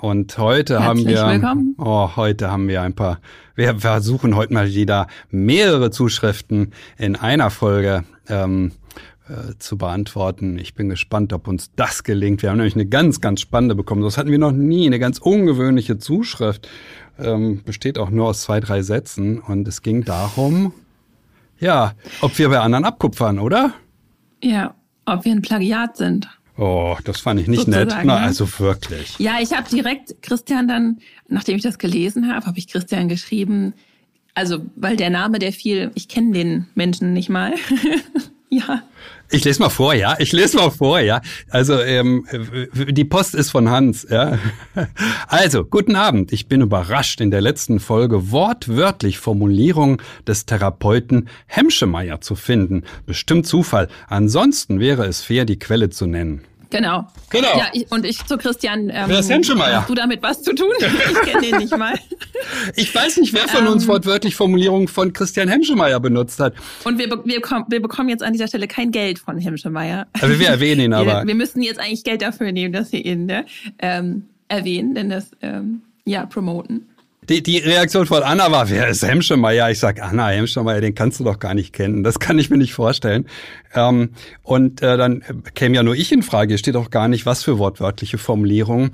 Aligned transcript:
Und 0.00 0.36
heute 0.38 0.80
Herzlich 0.80 1.18
haben 1.18 1.32
wir, 1.32 1.42
willkommen. 1.42 1.74
oh, 1.78 2.16
heute 2.16 2.50
haben 2.50 2.68
wir 2.68 2.82
ein 2.82 2.94
paar, 2.94 3.20
wir 3.54 3.78
versuchen 3.78 4.36
heute 4.36 4.52
mal 4.52 4.72
wieder 4.72 5.06
mehrere 5.30 5.90
Zuschriften 5.90 6.72
in 6.98 7.16
einer 7.16 7.50
Folge 7.50 8.04
ähm, 8.28 8.72
äh, 9.28 9.54
zu 9.58 9.78
beantworten. 9.78 10.58
Ich 10.58 10.74
bin 10.74 10.88
gespannt, 10.88 11.32
ob 11.32 11.48
uns 11.48 11.70
das 11.76 12.04
gelingt. 12.04 12.42
Wir 12.42 12.50
haben 12.50 12.58
nämlich 12.58 12.74
eine 12.74 12.86
ganz, 12.86 13.20
ganz 13.20 13.40
spannende 13.40 13.74
bekommen. 13.74 14.02
Das 14.02 14.18
hatten 14.18 14.30
wir 14.30 14.38
noch 14.38 14.52
nie. 14.52 14.86
Eine 14.86 14.98
ganz 14.98 15.18
ungewöhnliche 15.18 15.98
Zuschrift. 15.98 16.68
Ähm, 17.18 17.62
besteht 17.64 17.98
auch 17.98 18.10
nur 18.10 18.28
aus 18.28 18.42
zwei, 18.42 18.60
drei 18.60 18.82
Sätzen. 18.82 19.38
Und 19.38 19.66
es 19.68 19.82
ging 19.82 20.04
darum, 20.04 20.74
ja, 21.58 21.92
ob 22.20 22.36
wir 22.38 22.48
bei 22.48 22.58
anderen 22.60 22.84
abkupfern, 22.84 23.38
oder? 23.38 23.72
Ja, 24.42 24.74
ob 25.06 25.24
wir 25.24 25.32
ein 25.32 25.42
Plagiat 25.42 25.96
sind. 25.96 26.28
Oh, 26.56 26.96
das 27.04 27.20
fand 27.20 27.40
ich 27.40 27.48
nicht 27.48 27.66
nett. 27.66 27.88
Na, 27.90 28.04
ne? 28.04 28.12
also 28.12 28.48
wirklich. 28.58 29.18
Ja, 29.18 29.38
ich 29.40 29.52
habe 29.52 29.68
direkt 29.68 30.22
Christian 30.22 30.68
dann, 30.68 30.98
nachdem 31.28 31.56
ich 31.56 31.62
das 31.62 31.78
gelesen 31.78 32.32
habe, 32.32 32.46
habe 32.46 32.58
ich 32.58 32.68
Christian 32.68 33.08
geschrieben, 33.08 33.74
also 34.34 34.58
weil 34.76 34.96
der 34.96 35.10
Name, 35.10 35.38
der 35.38 35.52
fiel, 35.52 35.90
ich 35.94 36.08
kenne 36.08 36.32
den 36.32 36.66
Menschen 36.74 37.12
nicht 37.12 37.28
mal. 37.28 37.54
ja. 38.48 38.82
Ich 39.30 39.44
lese 39.44 39.60
mal 39.60 39.70
vor, 39.70 39.94
ja. 39.94 40.16
Ich 40.18 40.32
lese 40.32 40.56
mal 40.56 40.70
vor, 40.70 41.00
ja. 41.00 41.20
Also 41.48 41.80
ähm, 41.80 42.26
die 42.72 43.04
Post 43.04 43.34
ist 43.34 43.50
von 43.50 43.68
Hans, 43.68 44.06
ja. 44.08 44.38
Also, 45.28 45.64
guten 45.64 45.96
Abend. 45.96 46.32
Ich 46.32 46.46
bin 46.46 46.60
überrascht 46.60 47.20
in 47.20 47.30
der 47.30 47.40
letzten 47.40 47.80
Folge 47.80 48.30
wortwörtlich 48.30 49.18
Formulierung 49.18 50.00
des 50.26 50.46
Therapeuten 50.46 51.28
Hemschemeyer 51.46 52.20
zu 52.20 52.36
finden. 52.36 52.84
Bestimmt 53.06 53.46
Zufall. 53.46 53.88
Ansonsten 54.08 54.78
wäre 54.78 55.06
es 55.06 55.22
fair, 55.22 55.44
die 55.44 55.58
Quelle 55.58 55.90
zu 55.90 56.06
nennen. 56.06 56.42
Genau. 56.74 57.06
Genau. 57.30 57.56
Ja, 57.56 57.68
ich, 57.72 57.88
und 57.92 58.04
ich 58.04 58.26
zu 58.26 58.36
Christian. 58.36 58.90
Ähm, 58.92 59.04
Wer 59.06 59.20
ist 59.20 59.30
Henschemeyer? 59.30 59.82
Hast 59.82 59.90
du 59.90 59.94
damit 59.94 60.20
was 60.24 60.42
zu 60.42 60.52
tun? 60.54 60.66
Ich 60.80 61.20
kenne 61.30 61.40
den 61.40 61.58
nicht 61.58 61.76
mal. 61.76 61.94
Ich 62.74 62.92
weiß 62.92 63.18
nicht, 63.18 63.32
wer 63.32 63.46
von 63.46 63.68
uns 63.68 63.84
Ähm. 63.84 63.90
wortwörtlich 63.90 64.34
Formulierung 64.34 64.88
von 64.88 65.12
Christian 65.12 65.48
Hemschemeyer 65.48 66.00
benutzt 66.00 66.40
hat. 66.40 66.54
Und 66.82 66.98
wir, 66.98 67.08
wir, 67.10 67.36
bekommen, 67.36 67.66
wir 67.68 67.80
bekommen 67.80 68.08
jetzt 68.08 68.24
an 68.24 68.32
dieser 68.32 68.48
Stelle 68.48 68.66
kein 68.66 68.90
Geld 68.90 69.20
von 69.20 69.38
Hemschemeyer. 69.38 70.08
Aber 70.20 70.38
wir 70.38 70.48
erwähnen 70.48 70.80
ihn 70.80 70.92
aber. 70.94 71.20
Wir, 71.20 71.28
wir 71.28 71.34
müssen 71.36 71.62
jetzt 71.62 71.78
eigentlich 71.78 72.02
Geld 72.02 72.22
dafür 72.22 72.50
nehmen, 72.50 72.72
dass 72.72 72.90
wir 72.90 73.04
ihn 73.04 73.26
ne, 73.26 73.44
ähm, 73.78 74.24
erwähnen, 74.48 74.94
denn 74.96 75.10
das 75.10 75.30
ähm, 75.42 75.82
ja 76.04 76.26
promoten. 76.26 76.88
Die, 77.28 77.42
die 77.42 77.58
Reaktion 77.58 78.06
von 78.06 78.22
Anna 78.22 78.50
war, 78.52 78.68
wer 78.68 78.88
ist 78.88 79.02
Hemschemeyer? 79.02 79.70
Ich 79.70 79.78
sag, 79.78 80.02
Anna 80.02 80.28
Hemschemeyer, 80.28 80.80
den 80.80 80.94
kannst 80.94 81.20
du 81.20 81.24
doch 81.24 81.38
gar 81.38 81.54
nicht 81.54 81.72
kennen. 81.72 82.04
Das 82.04 82.18
kann 82.18 82.38
ich 82.38 82.50
mir 82.50 82.58
nicht 82.58 82.74
vorstellen. 82.74 83.26
Ähm, 83.74 84.10
und 84.42 84.82
äh, 84.82 84.96
dann 84.96 85.22
käme 85.54 85.74
ja 85.76 85.82
nur 85.82 85.94
ich 85.94 86.12
in 86.12 86.22
Frage. 86.22 86.58
Steht 86.58 86.76
auch 86.76 86.90
gar 86.90 87.08
nicht, 87.08 87.24
was 87.24 87.42
für 87.42 87.58
wortwörtliche 87.58 88.18
Formulierungen 88.18 88.92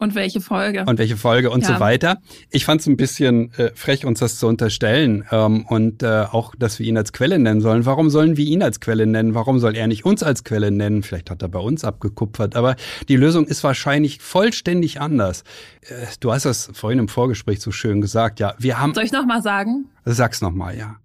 Und 0.00 0.14
welche 0.14 0.40
Folge? 0.40 0.84
und 0.86 0.98
welche 0.98 1.16
Folge 1.16 1.50
und 1.50 1.62
Ja. 1.62 1.74
so 1.74 1.80
weiter. 1.80 2.18
Ich 2.50 2.64
fand 2.64 2.80
es 2.80 2.86
ein 2.86 2.96
bisschen 2.96 3.52
äh, 3.54 3.72
frech, 3.74 4.06
uns 4.06 4.20
das 4.20 4.38
zu 4.38 4.46
unterstellen 4.46 5.24
ähm, 5.30 5.66
und 5.66 6.02
äh, 6.02 6.24
auch, 6.30 6.54
dass 6.56 6.78
wir 6.78 6.86
ihn 6.86 6.96
als 6.96 7.12
Quelle 7.12 7.38
nennen 7.38 7.60
sollen. 7.60 7.84
Warum 7.84 8.08
sollen 8.08 8.36
wir 8.36 8.44
ihn 8.46 8.62
als 8.62 8.78
Quelle 8.80 9.06
nennen? 9.06 9.34
Warum 9.34 9.58
soll 9.58 9.76
er 9.76 9.86
nicht 9.88 10.04
uns 10.04 10.22
als 10.22 10.44
Quelle 10.44 10.70
nennen? 10.70 11.02
Vielleicht 11.02 11.30
hat 11.30 11.42
er 11.42 11.48
bei 11.48 11.58
uns 11.58 11.84
abgekupfert, 11.84 12.54
aber 12.54 12.76
die 13.08 13.16
Lösung 13.16 13.46
ist 13.46 13.64
wahrscheinlich 13.64 14.20
vollständig 14.20 15.00
anders. 15.00 15.42
Äh, 15.82 16.06
du 16.20 16.32
hast 16.32 16.44
das 16.44 16.70
vorhin 16.74 17.00
im 17.00 17.08
Vorgespräch 17.08 17.60
so 17.60 17.72
schön 17.72 18.00
gesagt. 18.00 18.38
Ja, 18.40 18.54
wir 18.58 18.78
haben. 18.78 18.94
Soll 18.94 19.04
ich 19.04 19.12
noch 19.12 19.26
mal 19.26 19.42
sagen? 19.42 19.86
Sag's 20.04 20.40
noch 20.40 20.52
mal, 20.52 20.76
ja. 20.76 20.96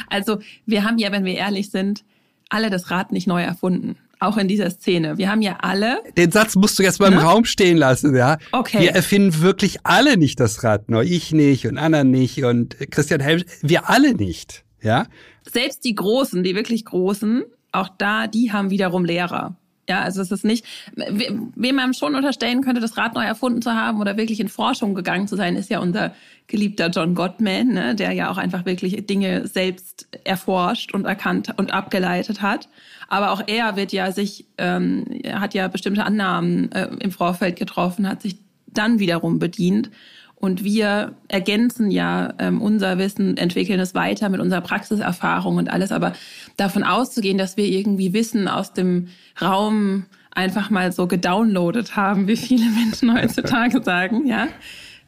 Also 0.09 0.39
wir 0.67 0.85
haben 0.85 0.99
ja, 0.99 1.11
wenn 1.13 1.25
wir 1.25 1.35
ehrlich 1.35 1.71
sind, 1.71 2.05
alle 2.51 2.71
das 2.71 2.91
Rad 2.91 3.13
nicht 3.13 3.27
neu 3.27 3.43
erfunden. 3.43 3.97
Auch 4.23 4.37
in 4.37 4.47
dieser 4.49 4.71
Szene. 4.71 5.19
Wir 5.19 5.31
haben 5.31 5.43
ja 5.43 5.59
alle, 5.61 5.99
Den 6.17 6.31
Satz 6.31 6.55
musst 6.55 6.79
du 6.79 6.83
jetzt 6.83 7.01
mal 7.01 7.09
im 7.09 7.15
Ne? 7.15 7.23
Raum 7.23 7.45
stehen 7.45 7.77
lassen, 7.77 8.15
ja. 8.15 8.39
Okay. 8.53 8.81
Wir 8.81 8.91
erfinden 8.93 9.41
wirklich 9.43 9.79
alle 9.85 10.17
nicht 10.17 10.39
das 10.39 10.63
Rad 10.63 10.89
neu. 10.89 11.03
Ich 11.03 11.33
nicht 11.33 11.67
und 11.67 11.77
Anna 11.77 12.05
nicht 12.05 12.45
und 12.45 12.77
Christian 12.91 13.21
Helm, 13.21 13.43
wir 13.63 13.91
alle 13.91 14.15
nicht, 14.15 14.65
ja. 14.81 15.07
selbst 15.51 15.85
die 15.85 15.95
Großen, 15.95 16.43
die 16.45 16.55
wirklich 16.55 16.85
Großen, 16.85 17.43
auch 17.73 17.89
da, 17.99 18.27
die 18.29 18.53
haben 18.53 18.71
wiederum 18.71 19.05
Lehrer. 19.05 19.57
Ja, 19.89 20.03
also 20.03 20.23
es 20.23 20.31
ist 20.31 20.45
nicht, 20.45 20.65
we- 20.95 21.37
wem 21.57 21.75
man 21.75 21.93
schon 21.93 22.15
unterstellen 22.15 22.63
könnte, 22.63 22.81
das 22.81 22.97
Rad 22.97 23.15
neu 23.15 23.25
erfunden 23.25 23.61
zu 23.63 23.73
haben 23.73 24.01
oder 24.01 24.17
wirklich 24.17 24.39
in 24.39 24.49
Forschung 24.49 24.95
gegangen 24.95 25.27
zu 25.27 25.35
sein, 25.37 25.57
ist 25.57 25.71
ja 25.71 25.81
unser 25.81 26.15
geliebter 26.47 26.89
John 26.89 27.17
Gottman, 27.17 27.69
ne, 27.69 27.95
der 27.97 28.13
ja 28.13 28.31
auch 28.31 28.37
einfach 28.37 28.65
wirklich 28.65 29.05
Dinge 29.07 29.49
selbst 29.49 30.07
erforscht 30.23 30.95
und 30.95 31.05
erkannt 31.07 31.53
und 31.57 31.73
abgeleitet 31.75 32.43
hat. 32.43 32.69
Aber 33.09 33.33
auch 33.33 33.43
er 33.47 33.77
wird 33.77 33.93
ja 33.93 34.13
sich, 34.13 34.47
ähm, 34.59 35.05
er 35.23 35.41
hat 35.41 35.55
ja 35.55 35.69
bestimmte 35.69 36.05
Annahmen 36.05 36.71
äh, 36.73 36.89
im 37.01 37.11
Vorfeld 37.11 37.57
getroffen, 37.57 38.09
hat 38.09 38.23
sich 38.23 38.37
dann 38.67 38.99
wiederum 38.99 39.39
bedient. 39.39 39.91
Und 40.35 40.65
wir 40.65 41.15
ergänzen 41.29 41.93
ja 41.93 42.35
ähm, 42.41 42.61
unser 42.61 42.99
Wissen, 42.99 43.37
entwickeln 43.37 43.79
es 43.79 43.95
weiter 43.95 44.29
mit 44.29 44.41
unserer 44.41 44.61
Praxiserfahrung 44.61 45.57
und 45.57 45.71
alles. 45.71 45.93
Aber 45.93 46.15
davon 46.57 46.83
auszugehen, 46.83 47.39
dass 47.39 47.57
wir 47.57 47.67
irgendwie 47.67 48.13
Wissen 48.13 48.49
aus 48.49 48.73
dem 48.73 49.09
Raum 49.41 50.07
einfach 50.33 50.71
mal 50.71 50.91
so 50.91 51.07
gedownloadet 51.07 51.95
haben, 51.95 52.27
wie 52.27 52.37
viele 52.37 52.69
Menschen 52.71 53.15
heutzutage 53.15 53.83
sagen, 53.85 54.27
ja, 54.27 54.49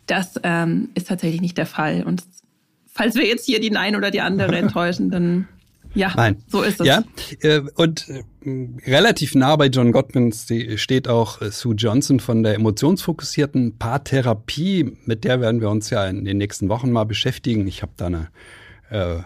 das 0.06 0.38
ähm, 0.43 0.91
ist 0.94 1.09
tatsächlich 1.09 1.41
nicht 1.41 1.59
der 1.59 1.66
Fall. 1.66 2.04
Und 2.04 2.22
falls 2.87 3.16
wir 3.16 3.27
jetzt 3.27 3.47
hier 3.47 3.60
die 3.60 3.75
eine 3.77 3.97
oder 3.97 4.10
die 4.10 4.21
andere 4.21 4.56
enttäuschen, 4.56 5.10
dann 5.10 5.49
ja, 5.94 6.12
Nein. 6.16 6.43
so 6.49 6.62
ist 6.62 6.81
es. 6.81 6.87
Ja, 6.87 7.05
äh, 7.41 7.60
und 7.77 8.06
äh, 8.09 8.22
relativ 8.91 9.34
nah 9.34 9.56
bei 9.56 9.66
John 9.66 9.93
Gottman 9.93 10.32
ste- 10.32 10.77
steht 10.78 11.09
auch 11.09 11.41
äh, 11.41 11.50
Sue 11.50 11.75
Johnson 11.75 12.21
von 12.21 12.43
der 12.43 12.55
emotionsfokussierten 12.55 13.78
Paartherapie. 13.78 14.97
Mit 15.04 15.25
der 15.25 15.41
werden 15.41 15.60
wir 15.60 15.71
uns 15.71 15.91
ja 15.91 16.06
in 16.06 16.25
den 16.25 16.38
nächsten 16.38 16.69
Wochen 16.69 16.91
mal 16.91 17.04
beschäftigen. 17.04 17.66
Ich 17.66 17.83
habe 17.83 17.93
da 17.97 18.06
eine 18.06 18.28
äh, 18.91 19.16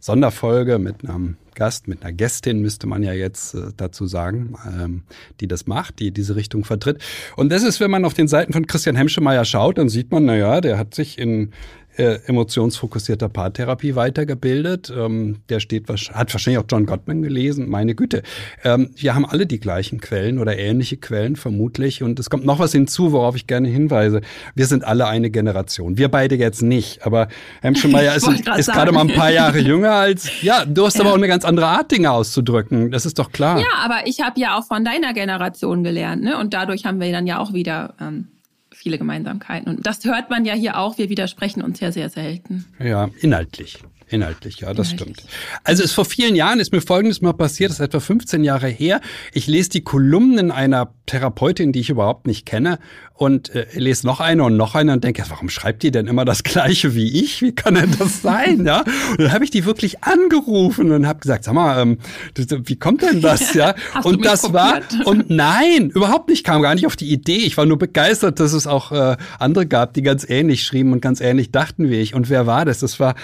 Sonderfolge 0.00 0.78
mit 0.78 1.08
einem 1.08 1.36
Gast, 1.54 1.86
mit 1.86 2.02
einer 2.02 2.12
Gästin, 2.12 2.60
müsste 2.60 2.86
man 2.86 3.02
ja 3.02 3.12
jetzt 3.12 3.54
äh, 3.54 3.68
dazu 3.76 4.06
sagen, 4.06 4.54
ähm, 4.66 5.02
die 5.40 5.46
das 5.46 5.66
macht, 5.66 6.00
die 6.00 6.10
diese 6.10 6.34
Richtung 6.36 6.64
vertritt. 6.64 7.00
Und 7.36 7.50
das 7.50 7.62
ist, 7.62 7.78
wenn 7.80 7.90
man 7.90 8.04
auf 8.04 8.12
den 8.12 8.28
Seiten 8.28 8.52
von 8.52 8.66
Christian 8.66 8.96
Hemschemeyer 8.96 9.44
schaut, 9.44 9.78
dann 9.78 9.88
sieht 9.88 10.10
man, 10.10 10.24
na 10.24 10.36
ja, 10.36 10.60
der 10.60 10.78
hat 10.78 10.94
sich 10.94 11.16
in 11.18 11.52
äh, 11.96 12.18
emotionsfokussierter 12.26 13.28
Paartherapie 13.28 13.94
weitergebildet. 13.94 14.92
Ähm, 14.96 15.38
der 15.48 15.60
steht, 15.60 15.88
hat 15.88 16.32
wahrscheinlich 16.34 16.58
auch 16.58 16.66
John 16.68 16.86
Gottman 16.86 17.22
gelesen. 17.22 17.68
Meine 17.68 17.94
Güte. 17.94 18.22
Ähm, 18.64 18.90
wir 18.96 19.14
haben 19.14 19.26
alle 19.26 19.46
die 19.46 19.60
gleichen 19.60 20.00
Quellen 20.00 20.38
oder 20.38 20.58
ähnliche 20.58 20.96
Quellen 20.96 21.36
vermutlich. 21.36 22.02
Und 22.02 22.18
es 22.18 22.30
kommt 22.30 22.44
noch 22.44 22.58
was 22.58 22.72
hinzu, 22.72 23.12
worauf 23.12 23.36
ich 23.36 23.46
gerne 23.46 23.68
hinweise. 23.68 24.20
Wir 24.54 24.66
sind 24.66 24.84
alle 24.84 25.06
eine 25.06 25.30
Generation. 25.30 25.96
Wir 25.98 26.08
beide 26.08 26.36
jetzt 26.36 26.62
nicht. 26.62 27.04
Aber 27.06 27.28
Hemschemeyer 27.62 28.14
ist, 28.16 28.26
grad 28.44 28.58
ist 28.58 28.72
gerade 28.72 28.92
mal 28.92 29.02
ein 29.02 29.14
paar 29.14 29.30
Jahre 29.30 29.58
jünger 29.58 29.92
als, 29.92 30.28
ja, 30.42 30.64
du 30.64 30.86
hast 30.86 30.94
Ja. 30.96 31.02
aber 31.02 31.10
auch 31.12 31.16
eine 31.16 31.28
ganz 31.28 31.44
andere 31.44 31.66
Art, 31.66 31.90
Dinge 31.92 32.10
auszudrücken. 32.10 32.90
Das 32.90 33.06
ist 33.06 33.18
doch 33.18 33.30
klar. 33.32 33.58
Ja, 33.60 33.66
aber 33.84 34.06
ich 34.06 34.20
habe 34.20 34.40
ja 34.40 34.58
auch 34.58 34.64
von 34.66 34.84
deiner 34.84 35.12
Generation 35.14 35.84
gelernt, 35.84 36.22
ne? 36.22 36.38
Und 36.38 36.54
dadurch 36.54 36.84
haben 36.84 37.00
wir 37.00 37.10
dann 37.12 37.26
ja 37.26 37.38
auch 37.38 37.52
wieder 37.52 37.94
ähm, 38.00 38.28
viele 38.74 38.98
Gemeinsamkeiten. 38.98 39.68
Und 39.68 39.86
das 39.86 40.04
hört 40.04 40.30
man 40.30 40.44
ja 40.44 40.54
hier 40.54 40.78
auch. 40.78 40.98
Wir 40.98 41.08
widersprechen 41.08 41.62
uns 41.62 41.80
ja 41.80 41.92
sehr 41.92 42.08
selten. 42.08 42.64
Ja, 42.78 43.10
inhaltlich. 43.20 43.78
Inhaltlich, 44.08 44.60
ja, 44.60 44.74
das 44.74 44.92
Inhaltlich. 44.92 45.16
stimmt. 45.20 45.32
Also 45.64 45.82
es 45.82 45.92
vor 45.92 46.04
vielen 46.04 46.36
Jahren 46.36 46.60
ist 46.60 46.72
mir 46.72 46.80
Folgendes 46.80 47.20
mal 47.20 47.32
passiert, 47.32 47.70
das 47.70 47.78
ist 47.80 47.84
etwa 47.84 48.00
15 48.00 48.44
Jahre 48.44 48.68
her. 48.68 49.00
Ich 49.32 49.46
lese 49.46 49.70
die 49.70 49.82
Kolumnen 49.82 50.50
einer 50.50 50.92
Therapeutin, 51.06 51.72
die 51.72 51.80
ich 51.80 51.90
überhaupt 51.90 52.26
nicht 52.26 52.46
kenne 52.46 52.78
und 53.14 53.54
äh, 53.54 53.66
lese 53.74 54.06
noch 54.06 54.20
eine 54.20 54.42
und 54.42 54.56
noch 54.56 54.74
eine 54.74 54.92
und 54.92 55.04
denke, 55.04 55.22
warum 55.28 55.48
schreibt 55.48 55.82
die 55.82 55.90
denn 55.90 56.06
immer 56.06 56.24
das 56.24 56.42
Gleiche 56.42 56.94
wie 56.94 57.22
ich? 57.22 57.42
Wie 57.42 57.54
kann 57.54 57.74
denn 57.74 57.94
das 57.98 58.22
sein? 58.22 58.64
Ja, 58.66 58.80
und 59.10 59.20
dann 59.20 59.32
habe 59.32 59.44
ich 59.44 59.50
die 59.50 59.64
wirklich 59.64 60.02
angerufen 60.02 60.90
und 60.90 61.06
habe 61.06 61.20
gesagt, 61.20 61.44
sag 61.44 61.54
mal, 61.54 61.80
ähm, 61.80 61.98
wie 62.34 62.76
kommt 62.76 63.02
denn 63.02 63.20
das? 63.20 63.44
Ja, 63.54 63.74
und 64.02 64.24
das 64.24 64.52
war 64.52 64.80
kopiert? 64.80 65.06
und 65.06 65.30
nein, 65.30 65.90
überhaupt 65.90 66.28
nicht, 66.28 66.44
kam 66.44 66.60
gar 66.60 66.74
nicht 66.74 66.86
auf 66.86 66.96
die 66.96 67.12
Idee. 67.12 67.36
Ich 67.36 67.56
war 67.56 67.66
nur 67.66 67.78
begeistert, 67.78 68.40
dass 68.40 68.52
es 68.52 68.66
auch 68.66 68.90
äh, 68.90 69.16
andere 69.38 69.66
gab, 69.66 69.94
die 69.94 70.02
ganz 70.02 70.28
ähnlich 70.28 70.64
schrieben 70.64 70.92
und 70.92 71.00
ganz 71.00 71.20
ähnlich 71.20 71.52
dachten 71.52 71.88
wie 71.88 72.00
ich. 72.00 72.14
Und 72.14 72.30
wer 72.30 72.46
war 72.46 72.64
das? 72.64 72.80
Das 72.80 72.98
war 72.98 73.14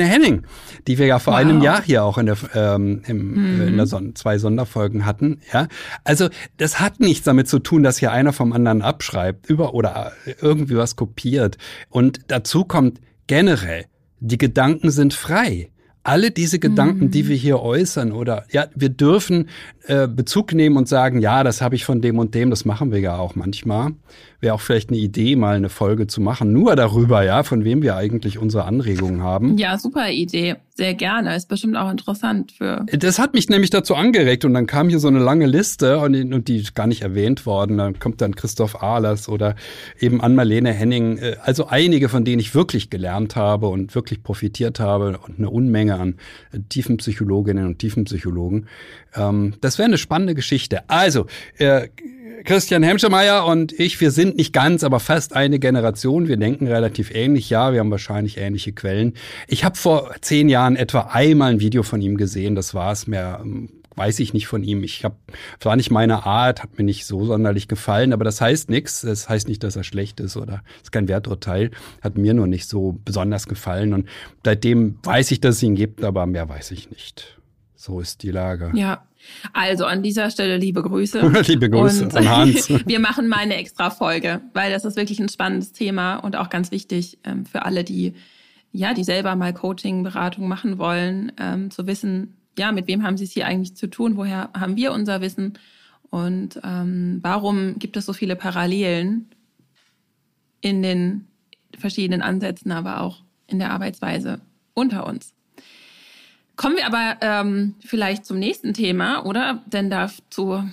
Ann-Marlene 0.00 0.04
Henning, 0.04 0.42
die 0.86 0.98
wir 0.98 1.06
ja 1.06 1.18
vor 1.18 1.32
Wow. 1.32 1.40
einem 1.40 1.62
Jahr 1.62 1.82
hier 1.82 2.04
auch 2.04 2.18
in 2.18 2.26
der, 2.26 2.36
ähm, 2.54 3.02
im, 3.06 3.60
äh, 3.60 3.66
in 3.68 3.76
der 3.76 3.86
Son 3.86 4.14
zwei 4.14 4.38
Sonderfolgen 4.38 5.04
hatten. 5.06 5.40
Ja, 5.52 5.68
also 6.04 6.28
das 6.58 6.80
hat 6.80 7.00
nichts 7.00 7.24
damit 7.24 7.48
zu 7.48 7.58
tun, 7.58 7.82
dass 7.82 7.98
hier 7.98 8.12
einer 8.12 8.32
vom 8.32 8.52
anderen 8.52 8.82
abschreibt 8.82 9.48
über 9.48 9.74
oder 9.74 10.12
äh, 10.24 10.34
irgendwie 10.40 10.76
was 10.76 10.96
kopiert. 10.96 11.58
Und 11.88 12.20
dazu 12.28 12.64
kommt 12.64 13.00
generell, 13.26 13.86
die 14.20 14.38
Gedanken 14.38 14.90
sind 14.90 15.14
frei. 15.14 15.70
alle 16.06 16.30
diese 16.30 16.60
Gedanken, 16.60 17.06
mhm. 17.06 17.10
die 17.10 17.26
wir 17.26 17.36
hier 17.36 17.60
äußern, 17.60 18.12
oder 18.12 18.44
ja, 18.52 18.66
wir 18.76 18.90
dürfen 18.90 19.48
äh, 19.86 20.06
Bezug 20.06 20.52
nehmen 20.52 20.76
und 20.76 20.88
sagen, 20.88 21.20
ja, 21.20 21.42
das 21.42 21.60
habe 21.60 21.74
ich 21.74 21.84
von 21.84 22.00
dem 22.00 22.20
und 22.20 22.32
dem, 22.34 22.50
das 22.50 22.64
machen 22.64 22.92
wir 22.92 23.00
ja 23.00 23.16
auch 23.18 23.34
manchmal. 23.34 23.90
Wäre 24.40 24.54
auch 24.54 24.60
vielleicht 24.60 24.90
eine 24.90 24.98
Idee, 24.98 25.36
mal 25.36 25.56
eine 25.56 25.68
Folge 25.68 26.06
zu 26.06 26.20
machen, 26.20 26.52
nur 26.52 26.76
darüber, 26.76 27.22
ja, 27.22 27.42
von 27.42 27.64
wem 27.64 27.82
wir 27.82 27.96
eigentlich 27.96 28.38
unsere 28.38 28.64
Anregungen 28.64 29.22
haben. 29.22 29.56
Ja, 29.58 29.78
super 29.78 30.10
Idee. 30.10 30.56
Sehr 30.76 30.92
gerne. 30.92 31.34
Ist 31.34 31.48
bestimmt 31.48 31.74
auch 31.74 31.90
interessant 31.90 32.52
für. 32.52 32.84
Das 32.92 33.18
hat 33.18 33.32
mich 33.32 33.48
nämlich 33.48 33.70
dazu 33.70 33.94
angeregt 33.94 34.44
und 34.44 34.52
dann 34.52 34.66
kam 34.66 34.90
hier 34.90 34.98
so 34.98 35.08
eine 35.08 35.20
lange 35.20 35.46
Liste 35.46 35.98
und, 36.00 36.34
und 36.34 36.48
die 36.48 36.58
ist 36.58 36.74
gar 36.74 36.86
nicht 36.86 37.00
erwähnt 37.00 37.46
worden. 37.46 37.78
Dann 37.78 37.98
kommt 37.98 38.20
dann 38.20 38.36
Christoph 38.36 38.82
Ahlers 38.82 39.30
oder 39.30 39.56
eben 39.98 40.20
Ann-Marlene 40.20 40.72
Henning. 40.72 41.16
Äh, 41.16 41.36
also 41.42 41.68
einige, 41.68 42.10
von 42.10 42.26
denen 42.26 42.40
ich 42.40 42.54
wirklich 42.54 42.90
gelernt 42.90 43.36
habe 43.36 43.68
und 43.68 43.94
wirklich 43.94 44.22
profitiert 44.22 44.78
habe 44.78 45.18
und 45.26 45.38
eine 45.38 45.48
Unmenge 45.48 45.98
an 45.98 46.16
Tiefenpsychologinnen 46.68 47.64
und 47.66 47.78
Tiefenpsychologen. 47.78 48.68
Ähm, 49.14 49.54
das 49.62 49.78
wäre 49.78 49.86
eine 49.86 49.98
spannende 49.98 50.34
Geschichte. 50.34 50.88
Also, 50.90 51.24
äh, 51.56 51.88
Christian 52.44 52.82
Hemschemeyer 52.82 53.46
und 53.46 53.72
ich, 53.72 54.00
wir 54.00 54.10
sind 54.10 54.36
nicht 54.36 54.52
ganz, 54.52 54.84
aber 54.84 55.00
fast 55.00 55.34
eine 55.34 55.58
Generation. 55.58 56.28
Wir 56.28 56.36
denken 56.36 56.66
relativ 56.66 57.14
ähnlich. 57.14 57.50
Ja, 57.50 57.72
wir 57.72 57.80
haben 57.80 57.90
wahrscheinlich 57.90 58.38
ähnliche 58.38 58.72
Quellen. 58.72 59.14
Ich 59.48 59.64
habe 59.64 59.76
vor 59.76 60.14
zehn 60.20 60.48
Jahren 60.48 60.76
etwa 60.76 61.00
einmal 61.12 61.52
ein 61.52 61.60
Video 61.60 61.82
von 61.82 62.00
ihm 62.00 62.16
gesehen. 62.16 62.54
Das 62.54 62.74
war 62.74 62.92
es. 62.92 63.06
Mehr 63.06 63.40
ähm, 63.42 63.70
weiß 63.96 64.20
ich 64.20 64.34
nicht 64.34 64.46
von 64.46 64.62
ihm. 64.62 64.82
Ich 64.84 65.04
habe, 65.04 65.16
war 65.60 65.76
nicht 65.76 65.90
meine 65.90 66.26
Art, 66.26 66.62
hat 66.62 66.76
mir 66.78 66.84
nicht 66.84 67.06
so 67.06 67.24
sonderlich 67.24 67.68
gefallen, 67.68 68.12
aber 68.12 68.24
das 68.24 68.40
heißt 68.40 68.68
nichts. 68.68 69.00
Das 69.00 69.28
heißt 69.28 69.48
nicht, 69.48 69.64
dass 69.64 69.76
er 69.76 69.84
schlecht 69.84 70.20
ist 70.20 70.36
oder 70.36 70.62
ist 70.82 70.92
kein 70.92 71.08
Werturteil. 71.08 71.70
Hat 72.02 72.18
mir 72.18 72.34
nur 72.34 72.46
nicht 72.46 72.68
so 72.68 72.98
besonders 73.04 73.46
gefallen 73.46 73.94
und 73.94 74.08
seitdem 74.44 74.98
weiß 75.02 75.30
ich, 75.30 75.40
dass 75.40 75.56
es 75.56 75.62
ihn 75.62 75.74
gibt, 75.74 76.04
aber 76.04 76.26
mehr 76.26 76.48
weiß 76.48 76.70
ich 76.72 76.90
nicht. 76.90 77.38
So 77.74 78.00
ist 78.00 78.22
die 78.22 78.30
Lage. 78.30 78.72
Ja, 78.74 79.04
also 79.52 79.84
an 79.84 80.02
dieser 80.02 80.30
Stelle 80.30 80.56
liebe 80.56 80.82
Grüße. 80.82 81.20
liebe 81.46 81.70
Grüße 81.70 82.04
und 82.04 82.16
an 82.16 82.28
Hans. 82.28 82.68
wir 82.86 83.00
machen 83.00 83.28
mal 83.28 83.38
eine 83.38 83.56
extra 83.56 83.90
Folge, 83.90 84.40
weil 84.54 84.70
das 84.70 84.84
ist 84.84 84.96
wirklich 84.96 85.20
ein 85.20 85.28
spannendes 85.28 85.72
Thema 85.72 86.16
und 86.16 86.36
auch 86.36 86.50
ganz 86.50 86.70
wichtig 86.70 87.18
ähm, 87.24 87.46
für 87.46 87.64
alle, 87.64 87.84
die 87.84 88.14
ja, 88.72 88.92
die 88.92 89.04
selber 89.04 89.36
mal 89.36 89.54
Coaching, 89.54 90.02
Beratung 90.02 90.48
machen 90.48 90.76
wollen, 90.76 91.32
ähm, 91.38 91.70
zu 91.70 91.86
wissen, 91.86 92.36
ja, 92.58 92.72
mit 92.72 92.86
wem 92.88 93.02
haben 93.02 93.16
sie 93.16 93.24
es 93.24 93.32
hier 93.32 93.46
eigentlich 93.46 93.74
zu 93.74 93.88
tun, 93.88 94.16
woher 94.16 94.50
haben 94.54 94.76
wir 94.76 94.92
unser 94.92 95.20
Wissen 95.20 95.54
und 96.10 96.60
ähm, 96.62 97.18
warum 97.22 97.78
gibt 97.78 97.96
es 97.96 98.06
so 98.06 98.12
viele 98.12 98.36
Parallelen 98.36 99.30
in 100.60 100.82
den 100.82 101.26
verschiedenen 101.78 102.22
Ansätzen, 102.22 102.72
aber 102.72 103.00
auch 103.00 103.22
in 103.46 103.58
der 103.58 103.70
Arbeitsweise 103.70 104.40
unter 104.74 105.06
uns. 105.06 105.35
Kommen 106.56 106.76
wir 106.76 106.86
aber 106.86 107.18
ähm, 107.20 107.74
vielleicht 107.80 108.24
zum 108.24 108.38
nächsten 108.38 108.72
Thema, 108.72 109.26
oder? 109.26 109.62
Denn 109.66 109.90
dazu 109.90 110.64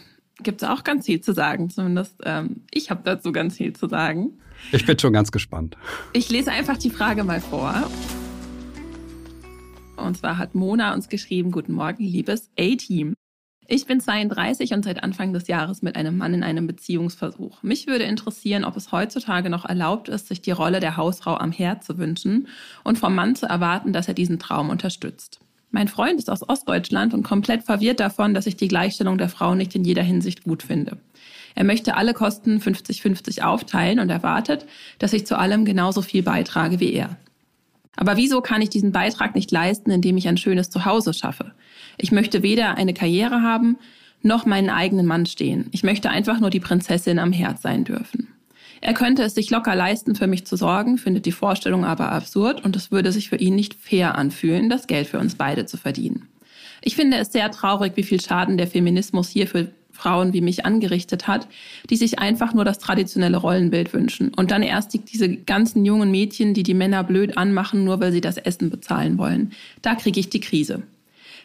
gibt 0.41 0.61
es 0.61 0.67
auch 0.67 0.83
ganz 0.85 1.05
viel 1.05 1.19
zu 1.19 1.33
sagen. 1.33 1.69
Zumindest 1.69 2.15
ähm, 2.23 2.61
ich 2.71 2.89
habe 2.89 3.01
dazu 3.03 3.33
ganz 3.33 3.57
viel 3.57 3.73
zu 3.73 3.89
sagen. 3.89 4.39
Ich 4.71 4.85
bin 4.85 4.97
schon 4.97 5.11
ganz 5.11 5.31
gespannt. 5.31 5.75
Ich 6.13 6.29
lese 6.29 6.51
einfach 6.51 6.77
die 6.77 6.89
Frage 6.89 7.25
mal 7.25 7.41
vor. 7.41 7.89
Und 9.97 10.17
zwar 10.17 10.37
hat 10.37 10.55
Mona 10.55 10.93
uns 10.93 11.09
geschrieben, 11.09 11.51
guten 11.51 11.73
Morgen, 11.73 12.03
liebes 12.03 12.49
A-Team. 12.57 13.13
Ich 13.67 13.85
bin 13.85 13.99
32 13.99 14.73
und 14.73 14.83
seit 14.83 15.03
Anfang 15.03 15.33
des 15.33 15.47
Jahres 15.47 15.81
mit 15.81 15.95
einem 15.95 16.17
Mann 16.17 16.33
in 16.33 16.43
einem 16.43 16.67
Beziehungsversuch. 16.67 17.61
Mich 17.63 17.87
würde 17.87 18.03
interessieren, 18.03 18.65
ob 18.65 18.75
es 18.75 18.91
heutzutage 18.91 19.49
noch 19.49 19.65
erlaubt 19.65 20.09
ist, 20.09 20.27
sich 20.27 20.41
die 20.41 20.51
Rolle 20.51 20.79
der 20.79 20.97
Hausfrau 20.97 21.35
am 21.37 21.51
Herd 21.51 21.83
zu 21.83 21.97
wünschen 21.97 22.47
und 22.83 22.97
vom 22.97 23.15
Mann 23.15 23.35
zu 23.35 23.45
erwarten, 23.45 23.93
dass 23.93 24.07
er 24.07 24.13
diesen 24.13 24.39
Traum 24.39 24.69
unterstützt. 24.69 25.42
Mein 25.73 25.87
Freund 25.87 26.19
ist 26.19 26.29
aus 26.29 26.47
Ostdeutschland 26.47 27.15
und 27.15 27.23
komplett 27.23 27.63
verwirrt 27.63 27.99
davon, 27.99 28.35
dass 28.35 28.45
ich 28.45 28.55
die 28.55 28.67
Gleichstellung 28.67 29.17
der 29.17 29.27
Frau 29.27 29.55
nicht 29.55 29.73
in 29.73 29.83
jeder 29.83 30.03
Hinsicht 30.03 30.43
gut 30.43 30.61
finde. 30.61 30.99
Er 31.55 31.63
möchte 31.63 31.97
alle 31.97 32.13
Kosten 32.13 32.59
50-50 32.59 33.41
aufteilen 33.41 33.99
und 33.99 34.11
erwartet, 34.11 34.67
dass 34.99 35.13
ich 35.13 35.25
zu 35.25 35.35
allem 35.35 35.65
genauso 35.65 36.03
viel 36.03 36.21
beitrage 36.21 36.79
wie 36.79 36.93
er. 36.93 37.17
Aber 37.95 38.17
wieso 38.17 38.41
kann 38.41 38.61
ich 38.61 38.69
diesen 38.69 38.91
Beitrag 38.91 39.33
nicht 39.33 39.49
leisten, 39.49 39.89
indem 39.89 40.15
ich 40.15 40.27
ein 40.27 40.37
schönes 40.37 40.69
Zuhause 40.69 41.11
schaffe? 41.11 41.53
Ich 41.97 42.11
möchte 42.11 42.43
weder 42.43 42.77
eine 42.77 42.93
Karriere 42.93 43.41
haben, 43.41 43.77
noch 44.21 44.45
meinen 44.45 44.69
eigenen 44.69 45.07
Mann 45.07 45.25
stehen. 45.25 45.69
Ich 45.71 45.81
möchte 45.81 46.11
einfach 46.11 46.39
nur 46.39 46.51
die 46.51 46.59
Prinzessin 46.59 47.17
am 47.17 47.31
Herz 47.33 47.63
sein 47.63 47.83
dürfen. 47.83 48.27
Er 48.83 48.93
könnte 48.93 49.23
es 49.23 49.33
sich 49.33 49.49
locker 49.49 49.75
leisten, 49.75 50.13
für 50.13 50.27
mich 50.27 50.45
zu 50.45 50.57
sorgen, 50.57 50.97
findet 50.97 51.25
die 51.25 51.31
Vorstellung 51.31 51.85
aber 51.85 52.11
absurd 52.11 52.65
und 52.65 52.75
es 52.75 52.91
würde 52.91 53.13
sich 53.13 53.29
für 53.29 53.37
ihn 53.37 53.55
nicht 53.55 53.75
fair 53.75 54.17
anfühlen, 54.17 54.69
das 54.69 54.87
Geld 54.87 55.07
für 55.07 55.19
uns 55.19 55.35
beide 55.35 55.65
zu 55.65 55.77
verdienen. 55.77 56.27
Ich 56.81 56.97
finde 56.97 57.15
es 57.15 57.31
sehr 57.31 57.49
traurig, 57.49 57.93
wie 57.95 58.03
viel 58.03 58.19
Schaden 58.19 58.57
der 58.57 58.67
Feminismus 58.67 59.29
hier 59.29 59.47
für 59.47 59.69
Frauen 59.93 60.33
wie 60.33 60.41
mich 60.41 60.65
angerichtet 60.65 61.27
hat, 61.27 61.47
die 61.89 61.95
sich 61.95 62.19
einfach 62.19 62.53
nur 62.53 62.65
das 62.65 62.77
traditionelle 62.77 63.37
Rollenbild 63.37 63.93
wünschen. 63.93 64.33
Und 64.33 64.51
dann 64.51 64.63
erst 64.63 64.93
die, 64.93 64.99
diese 64.99 65.29
ganzen 65.33 65.85
jungen 65.85 66.11
Mädchen, 66.11 66.53
die 66.53 66.63
die 66.63 66.73
Männer 66.73 67.05
blöd 67.05 67.37
anmachen, 67.37 67.85
nur 67.85 68.01
weil 68.01 68.11
sie 68.11 68.19
das 68.19 68.35
Essen 68.35 68.69
bezahlen 68.69 69.17
wollen. 69.17 69.53
Da 69.81 69.95
kriege 69.95 70.19
ich 70.19 70.29
die 70.29 70.41
Krise. 70.41 70.83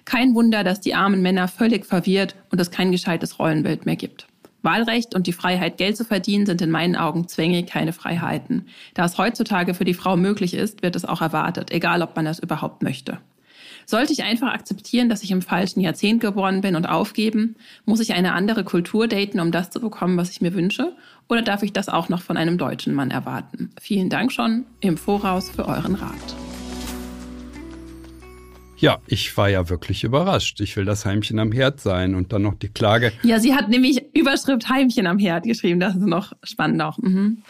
Kein 0.04 0.34
Wunder, 0.34 0.64
dass 0.64 0.80
die 0.80 0.96
armen 0.96 1.22
Männer 1.22 1.46
völlig 1.46 1.86
verwirrt 1.86 2.34
und 2.50 2.60
es 2.60 2.72
kein 2.72 2.90
gescheites 2.90 3.38
Rollenbild 3.38 3.86
mehr 3.86 3.94
gibt. 3.94 4.26
Wahlrecht 4.62 5.14
und 5.14 5.26
die 5.26 5.32
Freiheit, 5.32 5.76
Geld 5.76 5.96
zu 5.96 6.04
verdienen, 6.04 6.46
sind 6.46 6.60
in 6.62 6.70
meinen 6.70 6.96
Augen 6.96 7.28
Zwänge, 7.28 7.64
keine 7.64 7.92
Freiheiten. 7.92 8.66
Da 8.94 9.04
es 9.04 9.18
heutzutage 9.18 9.74
für 9.74 9.84
die 9.84 9.94
Frau 9.94 10.16
möglich 10.16 10.54
ist, 10.54 10.82
wird 10.82 10.96
es 10.96 11.04
auch 11.04 11.20
erwartet, 11.20 11.70
egal 11.70 12.02
ob 12.02 12.16
man 12.16 12.24
das 12.24 12.38
überhaupt 12.38 12.82
möchte. 12.82 13.18
Sollte 13.86 14.12
ich 14.12 14.22
einfach 14.22 14.52
akzeptieren, 14.52 15.08
dass 15.08 15.22
ich 15.22 15.30
im 15.30 15.40
falschen 15.40 15.80
Jahrzehnt 15.80 16.20
geboren 16.20 16.60
bin 16.60 16.76
und 16.76 16.86
aufgeben? 16.86 17.56
Muss 17.86 18.00
ich 18.00 18.12
eine 18.12 18.34
andere 18.34 18.62
Kultur 18.62 19.08
daten, 19.08 19.40
um 19.40 19.50
das 19.50 19.70
zu 19.70 19.80
bekommen, 19.80 20.18
was 20.18 20.30
ich 20.30 20.42
mir 20.42 20.52
wünsche? 20.52 20.94
Oder 21.26 21.40
darf 21.40 21.62
ich 21.62 21.72
das 21.72 21.88
auch 21.88 22.10
noch 22.10 22.20
von 22.20 22.36
einem 22.36 22.58
deutschen 22.58 22.92
Mann 22.92 23.10
erwarten? 23.10 23.70
Vielen 23.80 24.10
Dank 24.10 24.30
schon 24.30 24.66
im 24.80 24.98
Voraus 24.98 25.48
für 25.48 25.66
euren 25.66 25.94
Rat. 25.94 26.47
Ja, 28.78 28.98
ich 29.06 29.36
war 29.36 29.48
ja 29.48 29.68
wirklich 29.68 30.04
überrascht. 30.04 30.60
Ich 30.60 30.76
will 30.76 30.84
das 30.84 31.04
Heimchen 31.04 31.38
am 31.38 31.50
Herd 31.52 31.80
sein 31.80 32.14
und 32.14 32.32
dann 32.32 32.42
noch 32.42 32.54
die 32.54 32.68
Klage. 32.68 33.12
Ja, 33.22 33.40
sie 33.40 33.54
hat 33.54 33.68
nämlich 33.68 34.04
Überschrift 34.14 34.68
Heimchen 34.68 35.06
am 35.06 35.18
Herd 35.18 35.44
geschrieben. 35.44 35.80
Das 35.80 35.96
ist 35.96 36.06
noch 36.06 36.32
spannend 36.44 36.80
auch. 36.82 36.98
Mhm. 36.98 37.42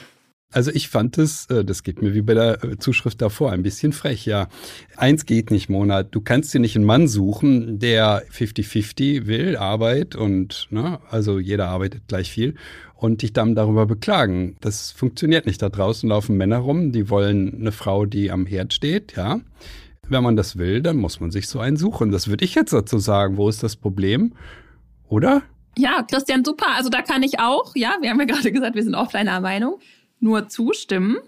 Also 0.51 0.71
ich 0.73 0.89
fand 0.89 1.19
es, 1.19 1.45
äh, 1.47 1.63
das 1.63 1.83
geht 1.83 2.01
mir 2.01 2.15
wie 2.15 2.23
bei 2.23 2.33
der 2.33 2.65
äh, 2.65 2.79
Zuschrift 2.79 3.21
davor, 3.21 3.53
ein 3.53 3.63
bisschen 3.63 3.93
frech, 3.93 4.25
ja. 4.25 4.49
Eins 4.97 5.27
geht 5.27 5.51
nicht, 5.51 5.69
Mona. 5.69 6.03
Du 6.03 6.23
kannst 6.23 6.55
dir 6.55 6.59
nicht 6.59 6.75
einen 6.75 6.87
Mann 6.87 7.07
suchen, 7.07 7.79
der 7.79 8.27
50-50 8.33 9.27
will, 9.27 9.59
Arbeit 9.59 10.17
und, 10.17 10.69
ne, 10.71 11.01
also 11.11 11.39
jeder 11.39 11.69
arbeitet 11.69 12.09
gleich 12.09 12.31
viel 12.31 12.55
und 12.95 13.21
dich 13.21 13.35
dann 13.35 13.55
darüber 13.55 13.85
beklagen. 13.85 14.57
Das 14.63 14.91
funktioniert 14.91 15.45
nicht. 15.45 15.61
Da 15.61 15.69
draußen 15.69 16.09
laufen 16.09 16.39
Männer 16.39 16.59
rum, 16.59 16.93
die 16.93 17.11
wollen 17.11 17.55
eine 17.61 17.71
Frau, 17.71 18.07
die 18.07 18.31
am 18.31 18.47
Herd 18.47 18.73
steht, 18.73 19.17
ja 19.17 19.41
wenn 20.11 20.23
man 20.23 20.37
das 20.37 20.59
will, 20.59 20.83
dann 20.83 20.97
muss 20.97 21.21
man 21.21 21.31
sich 21.31 21.49
so 21.49 21.61
einen 21.61 21.77
suchen. 21.77 22.11
Das 22.11 22.29
würde 22.29 22.45
ich 22.45 22.55
jetzt 22.55 22.73
dazu 22.73 22.99
sagen. 22.99 23.37
Wo 23.37 23.49
ist 23.49 23.63
das 23.63 23.77
Problem? 23.77 24.33
Oder? 25.09 25.43
Ja, 25.77 26.03
Christian, 26.03 26.45
super. 26.45 26.67
Also 26.77 26.91
da 26.91 27.03
kann 27.03 27.23
ich 27.23 27.41
auch, 27.41 27.75
ja, 27.77 27.97
wir 28.01 28.11
haben 28.11 28.19
ja 28.21 28.27
gerade 28.27 28.53
gesagt, 28.53 28.75
wir 28.75 28.83
sind 28.83 28.95
oft 28.95 29.15
einer 29.15 29.41
Meinung, 29.41 29.79
nur 30.21 30.49
zustimmen. 30.49 31.19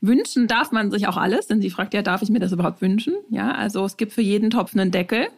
Wünschen 0.00 0.46
darf 0.46 0.70
man 0.70 0.90
sich 0.90 1.08
auch 1.08 1.16
alles, 1.16 1.48
denn 1.48 1.60
sie 1.60 1.70
fragt 1.70 1.92
ja, 1.92 2.02
darf 2.02 2.22
ich 2.22 2.30
mir 2.30 2.38
das 2.38 2.52
überhaupt 2.52 2.80
wünschen? 2.80 3.14
Ja, 3.30 3.52
also 3.52 3.84
es 3.84 3.96
gibt 3.96 4.12
für 4.12 4.22
jeden 4.22 4.50
Topf 4.50 4.74
einen 4.74 4.90
Deckel. 4.90 5.28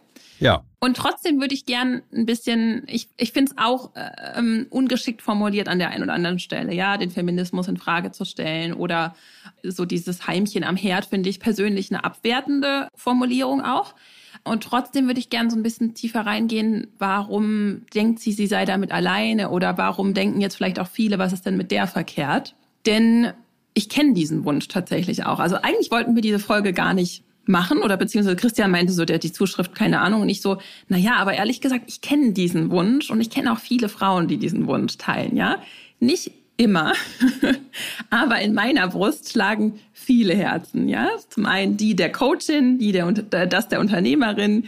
Ja. 0.40 0.64
Und 0.80 0.96
trotzdem 0.96 1.40
würde 1.40 1.54
ich 1.54 1.66
gern 1.66 2.02
ein 2.12 2.24
bisschen, 2.24 2.84
ich, 2.86 3.08
ich 3.18 3.32
finde 3.32 3.52
es 3.52 3.58
auch 3.62 3.94
äh, 3.94 4.38
ähm, 4.38 4.66
ungeschickt 4.70 5.20
formuliert 5.20 5.68
an 5.68 5.78
der 5.78 5.90
einen 5.90 6.02
oder 6.02 6.14
anderen 6.14 6.38
Stelle, 6.38 6.74
ja, 6.74 6.96
den 6.96 7.10
Feminismus 7.10 7.68
in 7.68 7.76
Frage 7.76 8.10
zu 8.12 8.24
stellen 8.24 8.72
oder 8.72 9.14
so 9.62 9.84
dieses 9.84 10.26
Heimchen 10.26 10.64
am 10.64 10.76
Herd 10.76 11.04
finde 11.04 11.28
ich 11.28 11.38
persönlich 11.38 11.90
eine 11.90 12.04
abwertende 12.04 12.88
Formulierung 12.94 13.60
auch. 13.60 13.94
Und 14.42 14.64
trotzdem 14.64 15.06
würde 15.06 15.20
ich 15.20 15.28
gern 15.28 15.50
so 15.50 15.56
ein 15.56 15.62
bisschen 15.62 15.92
tiefer 15.92 16.20
reingehen, 16.24 16.86
warum 16.98 17.84
denkt 17.94 18.20
sie, 18.20 18.32
sie 18.32 18.46
sei 18.46 18.64
damit 18.64 18.90
alleine 18.90 19.50
oder 19.50 19.76
warum 19.76 20.14
denken 20.14 20.40
jetzt 20.40 20.56
vielleicht 20.56 20.78
auch 20.78 20.88
viele, 20.88 21.18
was 21.18 21.34
ist 21.34 21.44
denn 21.44 21.58
mit 21.58 21.70
der 21.70 21.86
verkehrt? 21.86 22.54
Denn 22.86 23.32
ich 23.74 23.90
kenne 23.90 24.14
diesen 24.14 24.44
Wunsch 24.46 24.68
tatsächlich 24.68 25.26
auch. 25.26 25.40
Also 25.40 25.56
eigentlich 25.56 25.90
wollten 25.90 26.14
wir 26.14 26.22
diese 26.22 26.38
Folge 26.38 26.72
gar 26.72 26.94
nicht 26.94 27.22
machen 27.50 27.78
oder 27.82 27.96
beziehungsweise 27.96 28.36
Christian 28.36 28.70
meinte 28.70 28.92
so, 28.92 29.04
der 29.04 29.16
hat 29.16 29.22
die 29.22 29.32
Zuschrift 29.32 29.74
keine 29.74 30.00
Ahnung 30.00 30.22
und 30.22 30.28
ich 30.28 30.40
so, 30.40 30.58
na 30.88 30.96
ja, 30.96 31.16
aber 31.16 31.34
ehrlich 31.34 31.60
gesagt, 31.60 31.84
ich 31.88 32.00
kenne 32.00 32.32
diesen 32.32 32.70
Wunsch 32.70 33.10
und 33.10 33.20
ich 33.20 33.30
kenne 33.30 33.52
auch 33.52 33.58
viele 33.58 33.88
Frauen, 33.88 34.28
die 34.28 34.38
diesen 34.38 34.66
Wunsch 34.66 34.96
teilen, 34.96 35.36
ja. 35.36 35.58
Nicht 35.98 36.32
immer, 36.56 36.92
aber 38.10 38.40
in 38.40 38.54
meiner 38.54 38.88
Brust 38.88 39.30
schlagen 39.30 39.80
viele 39.92 40.34
Herzen, 40.34 40.88
ja. 40.88 41.08
Zum 41.28 41.46
einen 41.46 41.76
die 41.76 41.96
der 41.96 42.12
Coachin, 42.12 42.78
die 42.78 42.92
der, 42.92 43.10
das 43.46 43.68
der 43.68 43.80
Unternehmerin, 43.80 44.64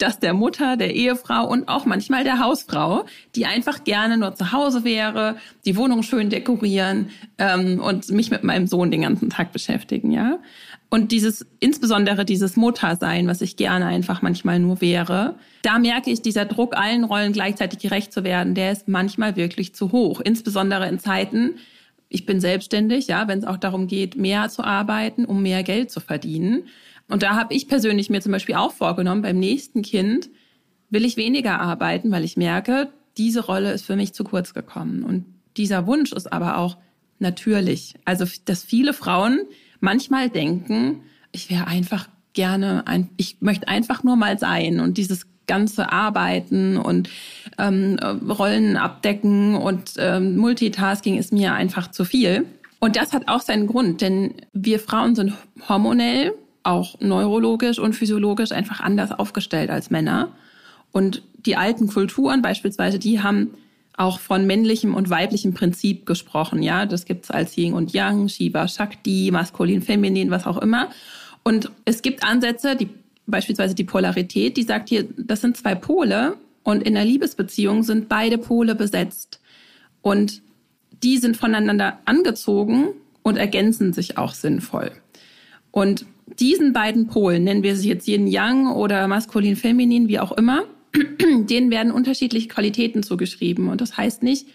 das 0.00 0.18
der 0.18 0.32
Mutter, 0.32 0.76
der 0.76 0.94
Ehefrau 0.94 1.46
und 1.46 1.68
auch 1.68 1.84
manchmal 1.84 2.24
der 2.24 2.38
Hausfrau, 2.38 3.04
die 3.34 3.46
einfach 3.46 3.84
gerne 3.84 4.16
nur 4.16 4.34
zu 4.34 4.52
Hause 4.52 4.84
wäre, 4.84 5.36
die 5.64 5.76
Wohnung 5.76 6.02
schön 6.02 6.30
dekorieren 6.30 7.10
ähm, 7.38 7.80
und 7.80 8.10
mich 8.10 8.30
mit 8.30 8.42
meinem 8.42 8.66
Sohn 8.66 8.90
den 8.90 9.02
ganzen 9.02 9.30
Tag 9.30 9.52
beschäftigen, 9.52 10.10
ja. 10.10 10.38
Und 10.92 11.12
dieses, 11.12 11.46
insbesondere 11.60 12.24
dieses 12.24 12.56
Muttersein, 12.56 13.28
was 13.28 13.40
ich 13.40 13.56
gerne 13.56 13.86
einfach 13.86 14.22
manchmal 14.22 14.58
nur 14.58 14.80
wäre, 14.80 15.36
da 15.62 15.78
merke 15.78 16.10
ich, 16.10 16.20
dieser 16.20 16.44
Druck, 16.44 16.76
allen 16.76 17.04
Rollen 17.04 17.32
gleichzeitig 17.32 17.78
gerecht 17.78 18.12
zu 18.12 18.24
werden, 18.24 18.56
der 18.56 18.72
ist 18.72 18.88
manchmal 18.88 19.36
wirklich 19.36 19.72
zu 19.72 19.92
hoch. 19.92 20.20
Insbesondere 20.20 20.88
in 20.88 20.98
Zeiten, 20.98 21.54
ich 22.08 22.26
bin 22.26 22.40
selbstständig, 22.40 23.06
ja, 23.06 23.28
wenn 23.28 23.38
es 23.38 23.44
auch 23.44 23.56
darum 23.56 23.86
geht, 23.86 24.16
mehr 24.16 24.48
zu 24.48 24.64
arbeiten, 24.64 25.24
um 25.24 25.42
mehr 25.42 25.62
Geld 25.62 25.92
zu 25.92 26.00
verdienen. 26.00 26.64
Und 27.08 27.22
da 27.22 27.36
habe 27.36 27.54
ich 27.54 27.68
persönlich 27.68 28.10
mir 28.10 28.20
zum 28.20 28.32
Beispiel 28.32 28.56
auch 28.56 28.72
vorgenommen, 28.72 29.22
beim 29.22 29.38
nächsten 29.38 29.82
Kind 29.82 30.28
will 30.90 31.04
ich 31.04 31.16
weniger 31.16 31.60
arbeiten, 31.60 32.10
weil 32.10 32.24
ich 32.24 32.36
merke, 32.36 32.88
diese 33.16 33.44
Rolle 33.44 33.72
ist 33.72 33.84
für 33.84 33.94
mich 33.94 34.12
zu 34.12 34.24
kurz 34.24 34.54
gekommen. 34.54 35.04
Und 35.04 35.24
dieser 35.56 35.86
Wunsch 35.86 36.12
ist 36.12 36.32
aber 36.32 36.58
auch 36.58 36.78
natürlich. 37.20 37.94
Also, 38.04 38.24
dass 38.44 38.64
viele 38.64 38.92
Frauen 38.92 39.40
manchmal 39.80 40.30
denken, 40.30 41.02
ich 41.32 41.50
wäre 41.50 41.66
einfach 41.66 42.08
gerne, 42.32 42.86
ein, 42.86 43.10
ich 43.16 43.38
möchte 43.40 43.68
einfach 43.68 44.02
nur 44.02 44.16
mal 44.16 44.38
sein 44.38 44.80
und 44.80 44.98
dieses 44.98 45.26
ganze 45.46 45.90
Arbeiten 45.90 46.76
und 46.76 47.10
ähm, 47.58 47.98
Rollen 48.28 48.76
abdecken 48.76 49.56
und 49.56 49.94
ähm, 49.98 50.36
Multitasking 50.36 51.18
ist 51.18 51.32
mir 51.32 51.54
einfach 51.54 51.90
zu 51.90 52.04
viel. 52.04 52.46
Und 52.78 52.96
das 52.96 53.12
hat 53.12 53.26
auch 53.26 53.40
seinen 53.40 53.66
Grund, 53.66 54.00
denn 54.00 54.34
wir 54.52 54.78
Frauen 54.78 55.16
sind 55.16 55.34
hormonell, 55.68 56.32
auch 56.62 57.00
neurologisch 57.00 57.78
und 57.78 57.94
physiologisch 57.94 58.52
einfach 58.52 58.80
anders 58.80 59.10
aufgestellt 59.10 59.70
als 59.70 59.90
Männer. 59.90 60.28
Und 60.92 61.22
die 61.46 61.56
alten 61.56 61.88
Kulturen 61.88 62.42
beispielsweise, 62.42 62.98
die 62.98 63.20
haben 63.20 63.54
auch 64.00 64.18
von 64.18 64.46
männlichem 64.46 64.94
und 64.94 65.10
weiblichem 65.10 65.52
Prinzip 65.52 66.06
gesprochen. 66.06 66.62
Ja, 66.62 66.86
das 66.86 67.04
gibt's 67.04 67.30
als 67.30 67.56
Yin 67.56 67.74
und 67.74 67.92
Yang, 67.92 68.30
Shiva, 68.30 68.66
Shakti, 68.66 69.30
maskulin, 69.30 69.82
feminin, 69.82 70.30
was 70.30 70.46
auch 70.46 70.58
immer. 70.58 70.88
Und 71.42 71.70
es 71.84 72.02
gibt 72.02 72.24
Ansätze, 72.24 72.76
die 72.76 72.88
beispielsweise 73.26 73.74
die 73.74 73.84
Polarität, 73.84 74.56
die 74.56 74.62
sagt 74.62 74.88
hier, 74.88 75.06
das 75.16 75.42
sind 75.42 75.56
zwei 75.56 75.74
Pole 75.74 76.36
und 76.62 76.82
in 76.82 76.94
der 76.94 77.04
Liebesbeziehung 77.04 77.82
sind 77.82 78.08
beide 78.08 78.38
Pole 78.38 78.74
besetzt. 78.74 79.40
Und 80.02 80.42
die 81.02 81.18
sind 81.18 81.36
voneinander 81.36 81.98
angezogen 82.06 82.88
und 83.22 83.36
ergänzen 83.36 83.92
sich 83.92 84.18
auch 84.18 84.32
sinnvoll. 84.32 84.92
Und 85.70 86.06
diesen 86.38 86.72
beiden 86.72 87.06
Polen, 87.06 87.44
nennen 87.44 87.62
wir 87.62 87.76
sie 87.76 87.88
jetzt 87.88 88.08
Yin 88.08 88.26
Yang 88.26 88.72
oder 88.72 89.06
maskulin 89.08 89.56
feminin, 89.56 90.08
wie 90.08 90.18
auch 90.18 90.32
immer, 90.32 90.64
denen 91.48 91.70
werden 91.70 91.92
unterschiedliche 91.92 92.48
Qualitäten 92.48 93.02
zugeschrieben. 93.02 93.68
Und 93.68 93.80
das 93.80 93.96
heißt 93.96 94.22
nicht, 94.22 94.46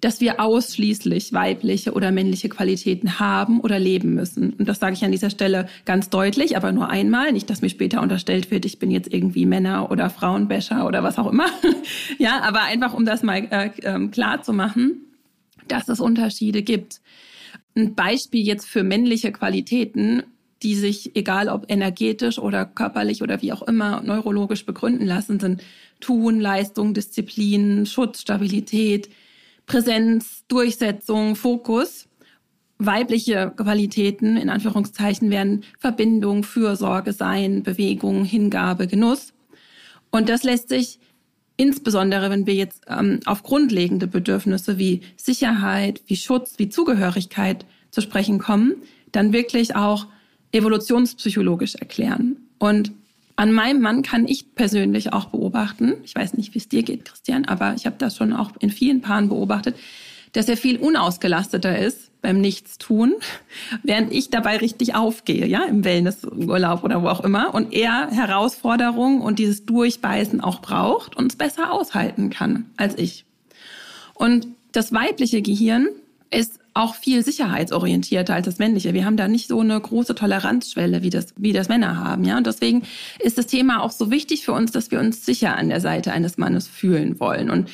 dass 0.00 0.20
wir 0.20 0.40
ausschließlich 0.40 1.32
weibliche 1.32 1.92
oder 1.92 2.10
männliche 2.10 2.48
Qualitäten 2.48 3.20
haben 3.20 3.60
oder 3.60 3.78
leben 3.78 4.14
müssen. 4.14 4.52
Und 4.54 4.66
das 4.66 4.80
sage 4.80 4.94
ich 4.94 5.04
an 5.04 5.12
dieser 5.12 5.30
Stelle 5.30 5.68
ganz 5.84 6.10
deutlich, 6.10 6.56
aber 6.56 6.72
nur 6.72 6.88
einmal. 6.88 7.32
Nicht, 7.32 7.48
dass 7.50 7.62
mir 7.62 7.68
später 7.68 8.00
unterstellt 8.00 8.50
wird, 8.50 8.64
ich 8.64 8.78
bin 8.78 8.90
jetzt 8.90 9.12
irgendwie 9.12 9.46
Männer- 9.46 9.90
oder 9.90 10.10
Frauenbäscher 10.10 10.86
oder 10.86 11.02
was 11.02 11.18
auch 11.18 11.30
immer. 11.30 11.46
ja, 12.18 12.40
aber 12.40 12.62
einfach, 12.62 12.94
um 12.94 13.04
das 13.04 13.22
mal 13.22 13.46
äh, 13.50 13.70
ähm, 13.82 14.10
klar 14.10 14.42
zu 14.42 14.52
machen, 14.52 15.02
dass 15.68 15.88
es 15.88 16.00
Unterschiede 16.00 16.62
gibt. 16.62 17.00
Ein 17.76 17.94
Beispiel 17.94 18.44
jetzt 18.44 18.66
für 18.66 18.82
männliche 18.82 19.30
Qualitäten 19.30 20.24
die 20.62 20.74
sich, 20.74 21.16
egal 21.16 21.48
ob 21.48 21.70
energetisch 21.70 22.38
oder 22.38 22.64
körperlich 22.64 23.22
oder 23.22 23.42
wie 23.42 23.52
auch 23.52 23.62
immer, 23.62 24.02
neurologisch 24.02 24.64
begründen 24.64 25.06
lassen, 25.06 25.40
sind 25.40 25.62
Tun, 26.00 26.40
Leistung, 26.40 26.94
Disziplin, 26.94 27.86
Schutz, 27.86 28.20
Stabilität, 28.20 29.08
Präsenz, 29.66 30.44
Durchsetzung, 30.48 31.36
Fokus. 31.36 32.08
Weibliche 32.78 33.52
Qualitäten, 33.56 34.36
in 34.36 34.50
Anführungszeichen, 34.50 35.30
werden 35.30 35.62
Verbindung, 35.78 36.42
Fürsorge, 36.42 37.12
Sein, 37.12 37.62
Bewegung, 37.62 38.24
Hingabe, 38.24 38.88
Genuss. 38.88 39.32
Und 40.10 40.28
das 40.28 40.42
lässt 40.42 40.68
sich 40.68 40.98
insbesondere, 41.56 42.28
wenn 42.30 42.46
wir 42.46 42.54
jetzt 42.54 42.84
ähm, 42.88 43.20
auf 43.24 43.44
grundlegende 43.44 44.08
Bedürfnisse 44.08 44.78
wie 44.78 45.02
Sicherheit, 45.16 46.02
wie 46.06 46.16
Schutz, 46.16 46.54
wie 46.58 46.68
Zugehörigkeit 46.68 47.66
zu 47.92 48.00
sprechen 48.00 48.38
kommen, 48.38 48.82
dann 49.12 49.32
wirklich 49.32 49.76
auch 49.76 50.06
evolutionspsychologisch 50.52 51.74
erklären. 51.74 52.36
Und 52.58 52.92
an 53.36 53.52
meinem 53.52 53.80
Mann 53.80 54.02
kann 54.02 54.28
ich 54.28 54.54
persönlich 54.54 55.12
auch 55.12 55.26
beobachten, 55.26 55.94
ich 56.04 56.14
weiß 56.14 56.34
nicht, 56.34 56.54
wie 56.54 56.58
es 56.58 56.68
dir 56.68 56.82
geht, 56.82 57.06
Christian, 57.06 57.46
aber 57.46 57.74
ich 57.74 57.86
habe 57.86 57.96
das 57.98 58.16
schon 58.16 58.32
auch 58.32 58.52
in 58.60 58.70
vielen 58.70 59.00
Paaren 59.00 59.28
beobachtet, 59.28 59.76
dass 60.32 60.48
er 60.48 60.56
viel 60.56 60.78
unausgelasteter 60.78 61.78
ist 61.78 62.10
beim 62.22 62.40
Nichtstun, 62.40 63.14
während 63.82 64.12
ich 64.12 64.30
dabei 64.30 64.58
richtig 64.58 64.94
aufgehe, 64.94 65.46
ja, 65.46 65.64
im 65.64 65.84
Wellnessurlaub 65.84 66.84
oder 66.84 67.02
wo 67.02 67.08
auch 67.08 67.24
immer, 67.24 67.54
und 67.54 67.72
er 67.72 68.10
Herausforderungen 68.10 69.20
und 69.20 69.38
dieses 69.38 69.64
Durchbeißen 69.64 70.40
auch 70.40 70.60
braucht 70.60 71.16
und 71.16 71.32
es 71.32 71.36
besser 71.36 71.72
aushalten 71.72 72.30
kann 72.30 72.70
als 72.76 72.96
ich. 72.98 73.24
Und 74.14 74.46
das 74.72 74.92
weibliche 74.92 75.42
Gehirn 75.42 75.88
ist 76.30 76.60
auch 76.74 76.94
viel 76.94 77.22
sicherheitsorientierter 77.24 78.34
als 78.34 78.46
das 78.46 78.58
männliche. 78.58 78.94
Wir 78.94 79.04
haben 79.04 79.16
da 79.16 79.28
nicht 79.28 79.48
so 79.48 79.60
eine 79.60 79.78
große 79.78 80.14
Toleranzschwelle, 80.14 81.02
wie 81.02 81.10
das, 81.10 81.34
wie 81.36 81.52
das 81.52 81.68
Männer 81.68 81.98
haben, 81.98 82.24
ja. 82.24 82.36
Und 82.36 82.46
deswegen 82.46 82.82
ist 83.18 83.38
das 83.38 83.46
Thema 83.46 83.82
auch 83.82 83.90
so 83.90 84.10
wichtig 84.10 84.44
für 84.44 84.52
uns, 84.52 84.72
dass 84.72 84.90
wir 84.90 85.00
uns 85.00 85.24
sicher 85.26 85.56
an 85.56 85.68
der 85.68 85.80
Seite 85.80 86.12
eines 86.12 86.38
Mannes 86.38 86.68
fühlen 86.68 87.20
wollen. 87.20 87.50
Und 87.50 87.68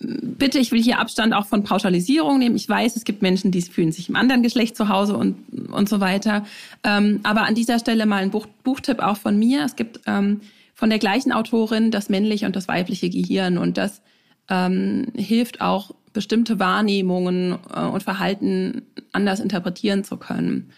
bitte, 0.00 0.58
ich 0.58 0.72
will 0.72 0.82
hier 0.82 0.98
Abstand 0.98 1.34
auch 1.34 1.46
von 1.46 1.64
Pauschalisierung 1.64 2.38
nehmen. 2.38 2.56
Ich 2.56 2.68
weiß, 2.68 2.96
es 2.96 3.04
gibt 3.04 3.22
Menschen, 3.22 3.50
die 3.50 3.62
fühlen 3.62 3.92
sich 3.92 4.08
im 4.08 4.16
anderen 4.16 4.42
Geschlecht 4.42 4.76
zu 4.76 4.88
Hause 4.88 5.16
und, 5.16 5.36
und 5.72 5.88
so 5.88 6.00
weiter. 6.00 6.46
Ähm, 6.84 7.20
aber 7.24 7.42
an 7.42 7.54
dieser 7.54 7.78
Stelle 7.78 8.06
mal 8.06 8.22
ein 8.22 8.30
Buch, 8.30 8.46
Buchtipp 8.64 9.00
auch 9.00 9.16
von 9.16 9.38
mir. 9.38 9.64
Es 9.64 9.76
gibt 9.76 10.00
ähm, 10.06 10.40
von 10.74 10.90
der 10.90 10.98
gleichen 10.98 11.32
Autorin 11.32 11.90
das 11.90 12.08
männliche 12.08 12.46
und 12.46 12.54
das 12.54 12.68
weibliche 12.68 13.10
Gehirn 13.10 13.58
und 13.58 13.76
das 13.76 14.00
ähm, 14.48 15.08
hilft 15.16 15.60
auch 15.60 15.94
bestimmte 16.12 16.58
Wahrnehmungen 16.58 17.58
äh, 17.74 17.80
und 17.80 18.02
Verhalten 18.02 18.82
anders 19.12 19.40
interpretieren 19.40 20.04
zu 20.04 20.16
können. 20.16 20.72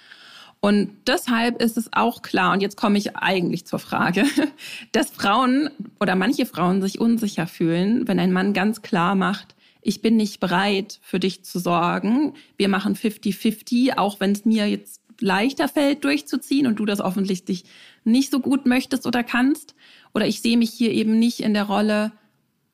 Und 0.60 0.90
deshalb 1.06 1.62
ist 1.62 1.78
es 1.78 1.88
auch 1.92 2.20
klar, 2.20 2.52
und 2.52 2.60
jetzt 2.60 2.76
komme 2.76 2.98
ich 2.98 3.16
eigentlich 3.16 3.66
zur 3.66 3.78
Frage, 3.78 4.24
dass 4.92 5.10
Frauen 5.10 5.70
oder 6.00 6.16
manche 6.16 6.44
Frauen 6.44 6.82
sich 6.82 7.00
unsicher 7.00 7.46
fühlen, 7.46 8.06
wenn 8.06 8.20
ein 8.20 8.32
Mann 8.32 8.52
ganz 8.52 8.82
klar 8.82 9.14
macht, 9.14 9.54
ich 9.82 10.02
bin 10.02 10.16
nicht 10.16 10.40
bereit, 10.40 10.98
für 11.02 11.18
dich 11.18 11.42
zu 11.42 11.58
sorgen. 11.58 12.34
Wir 12.58 12.68
machen 12.68 12.94
50-50, 12.94 13.96
auch 13.96 14.20
wenn 14.20 14.32
es 14.32 14.44
mir 14.44 14.68
jetzt 14.68 15.00
leichter 15.20 15.68
fällt, 15.68 16.04
durchzuziehen 16.04 16.66
und 16.66 16.76
du 16.76 16.84
das 16.84 17.00
offensichtlich 17.00 17.64
nicht 18.04 18.30
so 18.30 18.40
gut 18.40 18.66
möchtest 18.66 19.06
oder 19.06 19.22
kannst. 19.22 19.74
Oder 20.14 20.26
ich 20.26 20.40
sehe 20.40 20.58
mich 20.58 20.70
hier 20.70 20.92
eben 20.92 21.18
nicht 21.18 21.40
in 21.40 21.54
der 21.54 21.64
Rolle, 21.64 22.12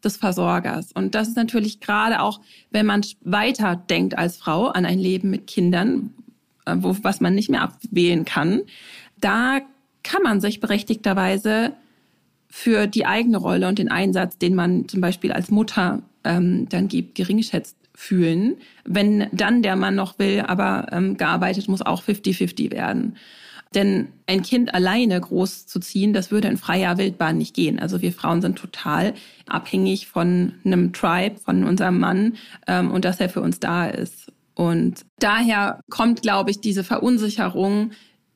des 0.07 0.17
Versorgers. 0.17 0.93
Und 0.93 1.15
das 1.15 1.29
ist 1.29 1.37
natürlich 1.37 1.81
gerade 1.81 2.21
auch, 2.21 2.41
wenn 2.71 2.87
man 2.87 3.03
weiter 3.23 3.77
denkt 3.77 4.17
als 4.17 4.37
Frau 4.37 4.69
an 4.69 4.87
ein 4.87 4.99
Leben 4.99 5.31
mit 5.31 5.47
Kindern, 5.47 6.15
äh, 6.65 6.77
wo, 6.79 6.97
was 7.03 7.21
man 7.21 7.35
nicht 7.35 7.51
mehr 7.51 7.63
abwählen 7.63 8.25
kann, 8.25 8.63
da 9.21 9.61
kann 10.03 10.23
man 10.23 10.41
sich 10.41 10.61
berechtigterweise 10.61 11.73
für 12.49 12.87
die 12.87 13.07
eigene 13.07 13.39
Rolle 13.39 13.69
und 13.69 13.79
den 13.79 13.91
Einsatz, 13.91 14.39
den 14.39 14.55
man 14.55 14.89
zum 14.89 15.01
Beispiel 15.01 15.33
als 15.33 15.51
Mutter 15.51 16.03
ähm, 16.25 16.69
dann 16.69 16.89
gibt, 16.89 17.15
geringschätzt 17.17 17.77
fühlen. 17.95 18.57
Wenn 18.85 19.29
dann 19.33 19.63
der 19.63 19.77
Mann 19.77 19.95
noch 19.95 20.19
will, 20.19 20.45
aber 20.47 20.87
ähm, 20.93 21.17
gearbeitet 21.17 21.69
muss 21.69 21.83
auch 21.83 22.03
50-50 22.03 22.71
werden. 22.73 23.17
Denn 23.77 24.09
ein 24.27 24.43
Kind 24.43 24.73
alleine 24.73 25.21
groß 25.21 25.67
zu 25.67 25.79
ziehen, 25.81 26.15
das 26.15 26.31
würde 26.31 26.49
in 26.49 26.57
freier 26.57 26.97
Wildbahn 26.97 27.37
nicht 27.37 27.55
gehen. 27.55 27.79
Also 27.79 28.01
wir 28.01 28.13
Frauen 28.13 28.41
sind 28.41 28.57
total 28.57 29.13
abhängig 29.47 30.07
von 30.09 30.55
einem 30.65 30.95
Tribe, 30.95 31.37
von 31.39 31.63
unserem 31.63 32.01
Mann 32.01 32.37
ähm, 32.67 32.91
und 32.91 33.05
dass 33.05 33.21
er 33.21 33.29
für 33.29 33.43
uns 33.43 33.61
da 33.61 33.87
ist. 33.87 34.33
Und 34.55 35.05
daher 35.19 35.81
kommt, 35.91 36.23
glaube 36.23 36.51
ich, 36.51 36.61
diese 36.63 36.85
Verunsicherung, 36.85 37.91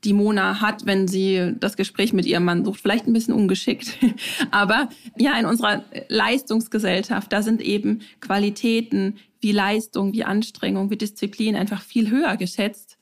die 0.04 0.12
Mona 0.12 0.61
hat, 0.61 0.85
wenn 0.85 1.09
sie 1.09 1.54
das 1.59 1.78
Gespräch 1.78 2.12
mit 2.12 2.26
ihrem 2.26 2.44
Mann 2.44 2.62
sucht. 2.62 2.80
Vielleicht 2.80 3.06
ein 3.06 3.14
bisschen 3.14 3.32
ungeschickt. 3.32 3.97
Aber 4.50 4.90
ja, 5.16 5.38
in 5.40 5.47
unserer 5.47 5.85
Leistungsgesellschaft, 6.09 7.32
da 7.32 7.40
sind 7.40 7.62
eben 7.62 8.00
Qualitäten 8.20 9.16
wie 9.40 9.52
Leistung, 9.52 10.12
wie 10.12 10.25
Anstrengung, 10.25 10.90
wie 10.90 10.99
Disziplin 10.99 11.56
einfach 11.56 11.80
viel 11.80 12.11
höher 12.11 12.37
geschätzt 12.37 12.99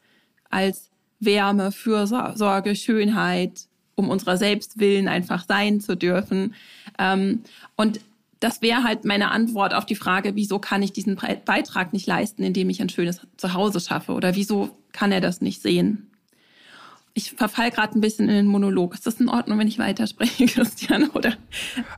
als 0.51 0.89
Wärme, 1.21 1.73
Fürsorge, 1.73 2.77
Schönheit, 2.77 3.67
um 3.95 4.09
unserer 4.09 4.37
selbst 4.37 4.79
willen 4.79 5.09
einfach 5.09 5.45
sein 5.47 5.81
zu 5.81 5.97
dürfen. 5.97 6.55
Ähm, 6.99 7.43
und 7.77 8.01
das 8.41 8.63
wäre 8.63 8.85
halt 8.85 9.05
meine 9.05 9.31
Antwort 9.31 9.75
auf 9.75 9.85
die 9.85 9.97
Frage, 9.97 10.37
wieso 10.37 10.59
kann 10.59 10.83
ich 10.83 10.93
diesen 10.93 11.17
Beitrag 11.45 11.93
nicht 11.93 12.07
leisten, 12.07 12.43
indem 12.43 12.71
ich 12.71 12.81
ein 12.81 12.89
schönes 12.89 13.21
Zuhause 13.37 13.81
schaffe? 13.81 14.13
Oder 14.13 14.37
wieso 14.37 14.71
kann 14.93 15.11
er 15.11 15.21
das 15.21 15.41
nicht 15.41 15.61
sehen? 15.61 16.09
Ich 17.15 17.33
verfall 17.33 17.71
gerade 17.71 17.99
ein 17.99 18.01
bisschen 18.01 18.29
in 18.29 18.35
den 18.35 18.47
Monolog. 18.47 18.95
Ist 18.95 19.07
das 19.07 19.21
in 19.21 19.29
Ordnung, 19.29 19.59
wenn 19.59 19.67
ich 19.67 19.79
weiterspreche, 19.79 20.47
Christian? 20.47 21.11
Oder? 21.11 21.35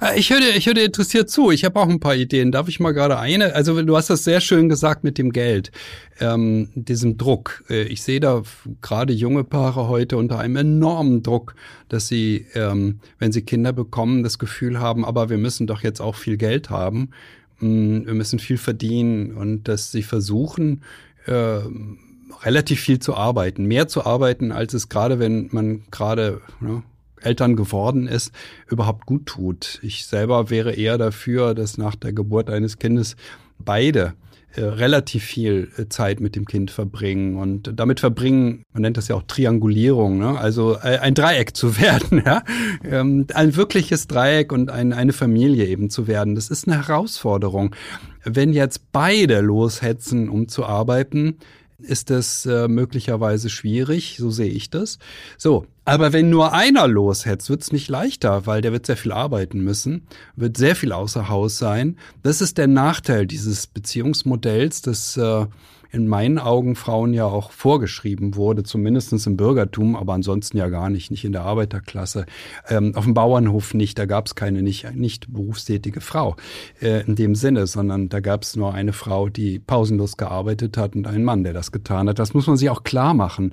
Äh, 0.01 0.19
ich 0.19 0.31
höre, 0.31 0.57
ich 0.57 0.67
höre 0.67 0.79
interessiert 0.79 1.31
zu. 1.31 1.51
Ich 1.51 1.65
habe 1.65 1.79
auch 1.79 1.89
ein 1.89 2.01
paar 2.01 2.17
Ideen. 2.17 2.53
Darf 2.53 2.69
ich 2.69 2.81
mal 2.81 2.93
gerade 2.93 3.19
eine? 3.19 3.55
Also 3.55 3.81
du 3.83 3.97
hast 3.97 4.11
das 4.11 4.25
sehr 4.25 4.41
schön 4.41 4.69
gesagt 4.69 5.05
mit 5.05 5.19
dem 5.19 5.33
Geld, 5.33 5.73
ähm, 6.21 6.71
diesem 6.75 7.19
Druck. 7.19 7.65
Äh, 7.69 7.83
ich 7.85 8.03
sehe 8.03 8.21
da 8.21 8.43
gerade 8.81 9.13
junge 9.13 9.45
Paare 9.45 9.89
heute 9.89 10.17
unter 10.17 10.39
einem 10.39 10.57
enormen 10.57 11.23
Druck, 11.23 11.55
dass 11.89 12.09
sie, 12.09 12.47
ähm, 12.55 13.01
wenn 13.19 13.33
sie 13.33 13.43
Kinder 13.43 13.73
bekommen, 13.73 14.23
das 14.23 14.39
Gefühl 14.39 14.81
haben, 14.81 15.05
aber 15.05 15.29
wir 15.29 15.39
müssen 15.39 15.67
doch 15.67 15.83
jetzt 15.83 16.01
auch 16.01 16.15
viel 16.15 16.37
Geld 16.37 16.71
haben. 16.71 17.11
Mm, 17.59 18.07
wir 18.07 18.15
müssen 18.15 18.39
viel 18.39 18.59
verdienen 18.59 19.35
und 19.35 19.69
dass 19.69 19.93
sie 19.93 20.03
versuchen, 20.03 20.83
äh, 21.27 21.61
relativ 22.43 22.81
viel 22.81 22.99
zu 22.99 23.15
arbeiten, 23.15 23.65
mehr 23.65 23.89
zu 23.89 24.05
arbeiten, 24.05 24.53
als 24.53 24.75
es 24.75 24.89
gerade, 24.89 25.19
wenn 25.19 25.49
man 25.53 25.83
gerade 25.91 26.41
ne, 26.61 26.83
Eltern 27.21 27.57
geworden 27.57 28.07
ist, 28.07 28.33
überhaupt 28.69 29.07
gut 29.07 29.27
tut. 29.27 29.79
Ich 29.83 30.07
selber 30.07 30.51
wäre 30.51 30.73
eher 30.73 30.99
dafür, 30.99 31.55
dass 31.55 31.79
nach 31.79 31.95
der 31.95 32.13
Geburt 32.13 32.51
eines 32.51 32.79
Kindes 32.79 33.17
beide 33.59 34.15
äh, 34.57 34.63
relativ 34.63 35.23
viel 35.23 35.71
äh, 35.77 35.87
Zeit 35.89 36.19
mit 36.19 36.35
dem 36.35 36.45
Kind 36.45 36.73
verbringen 36.73 37.37
und 37.37 37.73
damit 37.79 38.01
verbringen, 38.01 38.65
man 38.73 38.83
nennt 38.83 38.97
das 38.97 39.07
ja 39.07 39.15
auch 39.15 39.23
Triangulierung, 39.23 40.19
ne? 40.19 40.37
also 40.37 40.75
äh, 40.75 40.99
ein 40.99 41.15
Dreieck 41.15 41.57
zu 41.57 41.81
werden, 41.81 42.21
ja? 42.27 42.43
Ähm, 42.83 43.27
ein 43.33 43.55
wirkliches 43.55 44.09
Dreieck 44.09 44.51
und 44.51 44.69
ein, 44.69 44.93
eine 44.93 45.13
Familie 45.13 45.67
eben 45.67 45.89
zu 45.89 46.09
werden. 46.09 46.35
Das 46.35 46.51
ist 46.51 46.67
eine 46.67 46.79
Herausforderung. 46.85 47.77
Wenn 48.25 48.53
jetzt 48.53 48.91
beide 48.91 49.41
loshetzen, 49.41 50.29
um 50.29 50.49
zu 50.49 50.67
arbeiten, 50.67 51.37
ist 51.83 52.11
das 52.11 52.47
äh, 52.47 52.69
möglicherweise 52.69 53.51
schwierig, 53.51 54.17
so 54.19 54.31
sehe 54.31 54.51
ich 54.51 54.71
das. 54.71 54.99
So, 55.39 55.67
aber 55.85 56.13
wenn 56.13 56.31
nur 56.31 56.53
einer 56.53 56.87
loshetzt, 56.87 57.51
wird's 57.51 57.73
nicht 57.73 57.89
leichter, 57.89 58.47
weil 58.47 58.61
der 58.61 58.73
wird 58.73 58.87
sehr 58.87 58.97
viel 58.97 59.13
arbeiten 59.13 59.61
müssen, 59.61 60.07
wird 60.37 60.57
sehr 60.57 60.77
viel 60.77 60.93
außer 60.93 61.29
Haus 61.29 61.59
sein. 61.59 61.97
Das 62.23 62.41
ist 62.41 62.59
der 62.59 62.69
Nachteil 62.69 63.27
dieses 63.27 63.67
Beziehungsmodells, 63.67 64.83
das 64.83 65.17
äh, 65.17 65.47
in 65.91 66.07
meinen 66.07 66.39
Augen 66.39 66.77
Frauen 66.77 67.13
ja 67.13 67.25
auch 67.25 67.51
vorgeschrieben 67.51 68.37
wurde, 68.37 68.63
zumindestens 68.63 69.27
im 69.27 69.37
Bürgertum, 69.37 69.97
aber 69.97 70.15
ansonsten 70.15 70.57
ja 70.57 70.69
gar 70.69 70.91
nicht, 70.91 71.11
nicht 71.11 71.25
in 71.25 71.33
der 71.33 71.43
Arbeiterklasse. 71.43 72.27
Ähm, 72.69 72.95
auf 72.95 73.05
dem 73.05 73.15
Bauernhof 73.15 73.75
nicht, 73.75 73.99
da 73.99 74.07
gab 74.07 74.27
es 74.27 74.35
keine 74.35 74.63
nicht, 74.63 74.95
nicht 74.95 75.33
berufstätige 75.33 76.01
Frau 76.01 76.37
äh, 76.81 77.05
in 77.07 77.17
dem 77.17 77.35
Sinne, 77.35 77.67
sondern 77.67 78.09
da 78.09 78.21
gab 78.21 78.43
es 78.43 78.57
nur 78.57 78.73
eine 78.73 78.93
Frau, 78.93 79.29
die 79.29 79.59
pausenlos 79.59 80.17
gearbeitet 80.17 80.77
hat 80.77 80.95
und 80.95 81.07
einen 81.07 81.25
Mann, 81.25 81.45
der 81.45 81.53
das 81.53 81.73
getan 81.73 82.09
hat. 82.09 82.19
Das 82.19 82.35
muss 82.35 82.47
man 82.47 82.57
sich 82.57 82.71
auch 82.71 82.85
klar 82.85 83.15
machen. 83.15 83.53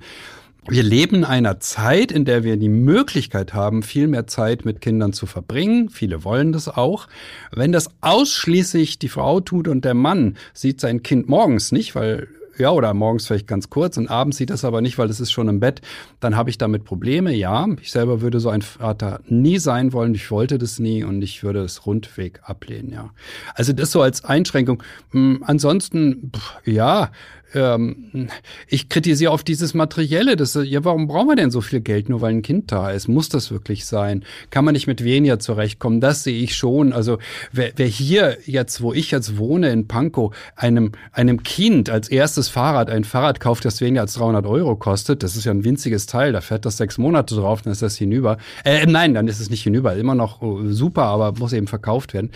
Wir 0.70 0.84
leben 0.84 1.18
in 1.18 1.24
einer 1.24 1.60
Zeit, 1.60 2.12
in 2.12 2.26
der 2.26 2.44
wir 2.44 2.58
die 2.58 2.70
Möglichkeit 2.70 3.54
haben, 3.54 3.84
viel 3.84 4.08
mehr 4.08 4.28
Zeit 4.28 4.66
mit 4.66 4.82
Kindern 4.82 5.14
zu 5.14 5.26
verbringen. 5.26 5.90
Viele 5.90 6.26
wollen 6.26 6.52
das 6.52 6.68
auch. 6.68 7.08
Wenn 7.52 7.72
das 7.72 7.90
ausschließlich 8.02 9.00
die 9.00 9.08
Frau 9.08 9.40
tut 9.40 9.70
und 9.70 9.86
der 9.86 9.94
Mann 9.94 10.36
sieht 10.54 10.82
sein 10.82 11.04
Kind 11.04 11.30
morgens 11.30 11.72
nicht, 11.72 11.96
weil 11.96 12.28
ja, 12.58 12.72
oder 12.72 12.94
morgens 12.94 13.28
vielleicht 13.28 13.48
ganz 13.48 13.70
kurz 13.70 13.98
und 13.98 14.10
abends 14.10 14.38
sieht 14.38 14.50
das 14.50 14.66
aber 14.66 14.82
nicht, 14.82 14.98
weil 14.98 15.10
es 15.10 15.20
ist 15.20 15.32
schon 15.32 15.48
im 15.48 15.60
Bett, 15.60 15.82
dann 16.20 16.36
habe 16.36 16.50
ich 16.50 16.58
damit 16.58 16.84
Probleme. 16.86 17.34
Ja, 17.34 17.68
ich 17.82 17.92
selber 17.92 18.22
würde 18.22 18.40
so 18.40 18.50
ein 18.50 18.62
Vater 18.62 19.22
nie 19.28 19.60
sein 19.60 19.94
wollen. 19.94 20.16
Ich 20.16 20.32
wollte 20.32 20.58
das 20.58 20.80
nie 20.80 21.04
und 21.04 21.22
ich 21.22 21.44
würde 21.44 21.62
es 21.62 21.86
rundweg 21.86 22.42
ablehnen, 22.44 22.92
ja. 22.92 23.12
Also 23.54 23.74
das 23.74 23.92
so 23.92 24.02
als 24.02 24.26
Einschränkung. 24.26 24.82
Hm, 25.12 25.44
ansonsten, 25.46 26.32
ja, 26.66 27.12
ähm, 27.54 28.30
ich 28.68 28.90
kritisiere 28.90 29.32
auf 29.32 29.44
dieses 29.44 29.74
Materielle. 29.74 30.36
Das, 30.36 30.58
ja, 30.62 30.84
warum 30.84 31.08
brauchen 31.08 31.30
wir 31.30 31.36
denn 31.36 31.52
so 31.52 31.62
viel 31.62 31.80
Geld, 31.80 32.10
nur 32.10 32.22
weil 32.22 32.34
ein 32.34 32.42
Kind 32.42 32.72
da 32.72 32.92
ist? 32.92 33.08
Muss 33.08 33.30
das 33.30 33.52
wirklich 33.52 33.86
sein? 33.86 34.24
Kann 34.50 34.66
man 34.66 34.74
nicht 34.74 34.88
mit 34.88 35.04
weniger 35.04 35.40
zurechtkommen? 35.40 36.02
Das 36.02 36.24
sehe 36.24 36.38
ich 36.38 36.56
schon. 36.56 36.94
Also 36.94 37.20
wer, 37.52 37.72
wer 37.76 37.88
hier 37.88 38.38
jetzt, 38.46 38.82
wo 38.82 38.94
ich 38.94 39.12
jetzt 39.12 39.38
wohne 39.38 39.70
in 39.70 39.88
Pankow, 39.88 40.36
einem, 40.56 40.92
einem 41.12 41.44
Kind 41.44 41.90
als 41.90 42.10
erstes 42.10 42.50
Fahrrad 42.50 42.90
ein 42.90 43.04
Fahrrad 43.04 43.40
kauft, 43.40 43.66
das 43.66 43.82
weniger 43.82 44.02
als 44.02 44.14
300 44.16 44.46
Euro 44.46 44.76
kostet, 44.76 45.24
das 45.24 45.36
ist 45.36 45.46
ja 45.46 45.52
ein 45.52 45.64
winziges 45.64 46.06
Teil, 46.06 46.34
da 46.34 46.42
fährt 46.42 46.66
das 46.66 46.78
sechs 46.78 46.98
Monate 46.98 47.36
drauf, 47.36 47.62
dann 47.62 47.72
ist 47.72 47.82
das 47.82 47.98
hinüber. 47.98 48.38
Äh, 48.64 48.86
nein, 48.86 49.14
dann 49.14 49.28
ist 49.28 49.40
es 49.40 49.50
nicht 49.50 49.64
hinüber. 49.64 49.96
Immer 49.96 50.16
noch 50.16 50.42
oh, 50.42 50.62
super, 50.68 51.04
aber 51.04 51.34
muss 51.40 51.54
eben 51.54 51.68
verkauft 51.68 52.14
werden. 52.14 52.32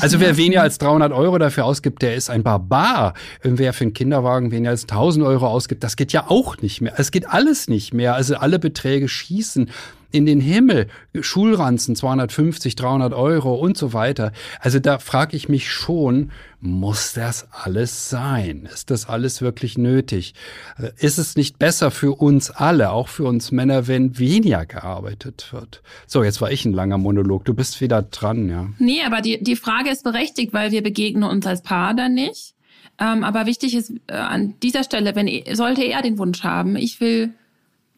Also 0.00 0.20
wer 0.20 0.36
weniger 0.36 0.62
als 0.62 0.78
300 0.78 1.12
Euro 1.12 1.38
dafür 1.38 1.64
ausgibt, 1.64 2.02
der 2.02 2.14
ist 2.14 2.30
ein 2.30 2.42
Barbar. 2.42 3.14
Wer 3.42 3.72
für 3.72 3.84
einen 3.84 3.94
Kinderwagen 3.94 4.43
Tagen 4.44 4.50
weniger 4.50 4.70
als 4.70 4.82
1000 4.82 5.24
Euro 5.24 5.46
ausgibt, 5.46 5.84
das 5.84 5.96
geht 5.96 6.12
ja 6.12 6.26
auch 6.28 6.58
nicht 6.58 6.80
mehr. 6.80 6.94
Es 6.96 7.10
geht 7.10 7.28
alles 7.28 7.68
nicht 7.68 7.94
mehr. 7.94 8.14
Also 8.14 8.36
alle 8.36 8.58
Beträge 8.58 9.08
schießen 9.08 9.70
in 10.10 10.26
den 10.26 10.40
Himmel. 10.40 10.86
Schulranzen 11.20 11.96
250, 11.96 12.76
300 12.76 13.12
Euro 13.14 13.54
und 13.54 13.76
so 13.76 13.92
weiter. 13.92 14.32
Also 14.60 14.78
da 14.78 14.98
frage 14.98 15.36
ich 15.36 15.48
mich 15.48 15.70
schon, 15.70 16.30
muss 16.60 17.14
das 17.14 17.48
alles 17.50 18.10
sein? 18.10 18.68
Ist 18.72 18.90
das 18.90 19.08
alles 19.08 19.42
wirklich 19.42 19.76
nötig? 19.76 20.34
Äh, 20.78 20.90
ist 20.98 21.18
es 21.18 21.36
nicht 21.36 21.58
besser 21.58 21.90
für 21.90 22.12
uns 22.12 22.50
alle, 22.50 22.90
auch 22.90 23.08
für 23.08 23.24
uns 23.24 23.50
Männer, 23.50 23.88
wenn 23.88 24.18
weniger 24.18 24.64
gearbeitet 24.66 25.48
wird? 25.52 25.82
So, 26.06 26.22
jetzt 26.22 26.40
war 26.40 26.50
ich 26.52 26.64
ein 26.64 26.72
langer 26.72 26.98
Monolog. 26.98 27.44
Du 27.44 27.54
bist 27.54 27.80
wieder 27.80 28.02
dran, 28.02 28.48
ja. 28.48 28.68
Nee, 28.78 29.02
aber 29.04 29.20
die, 29.20 29.42
die 29.42 29.56
Frage 29.56 29.90
ist 29.90 30.04
berechtigt, 30.04 30.52
weil 30.52 30.70
wir 30.70 30.82
begegnen 30.82 31.24
uns 31.24 31.46
als 31.46 31.62
Paar 31.62 31.94
dann 31.94 32.14
nicht. 32.14 32.53
Ähm, 32.98 33.24
aber 33.24 33.46
wichtig 33.46 33.74
ist 33.74 33.92
äh, 34.06 34.14
an 34.14 34.54
dieser 34.62 34.84
Stelle, 34.84 35.14
wenn 35.14 35.28
sollte 35.54 35.82
er 35.82 36.02
den 36.02 36.18
Wunsch 36.18 36.44
haben, 36.44 36.76
ich 36.76 37.00
will 37.00 37.34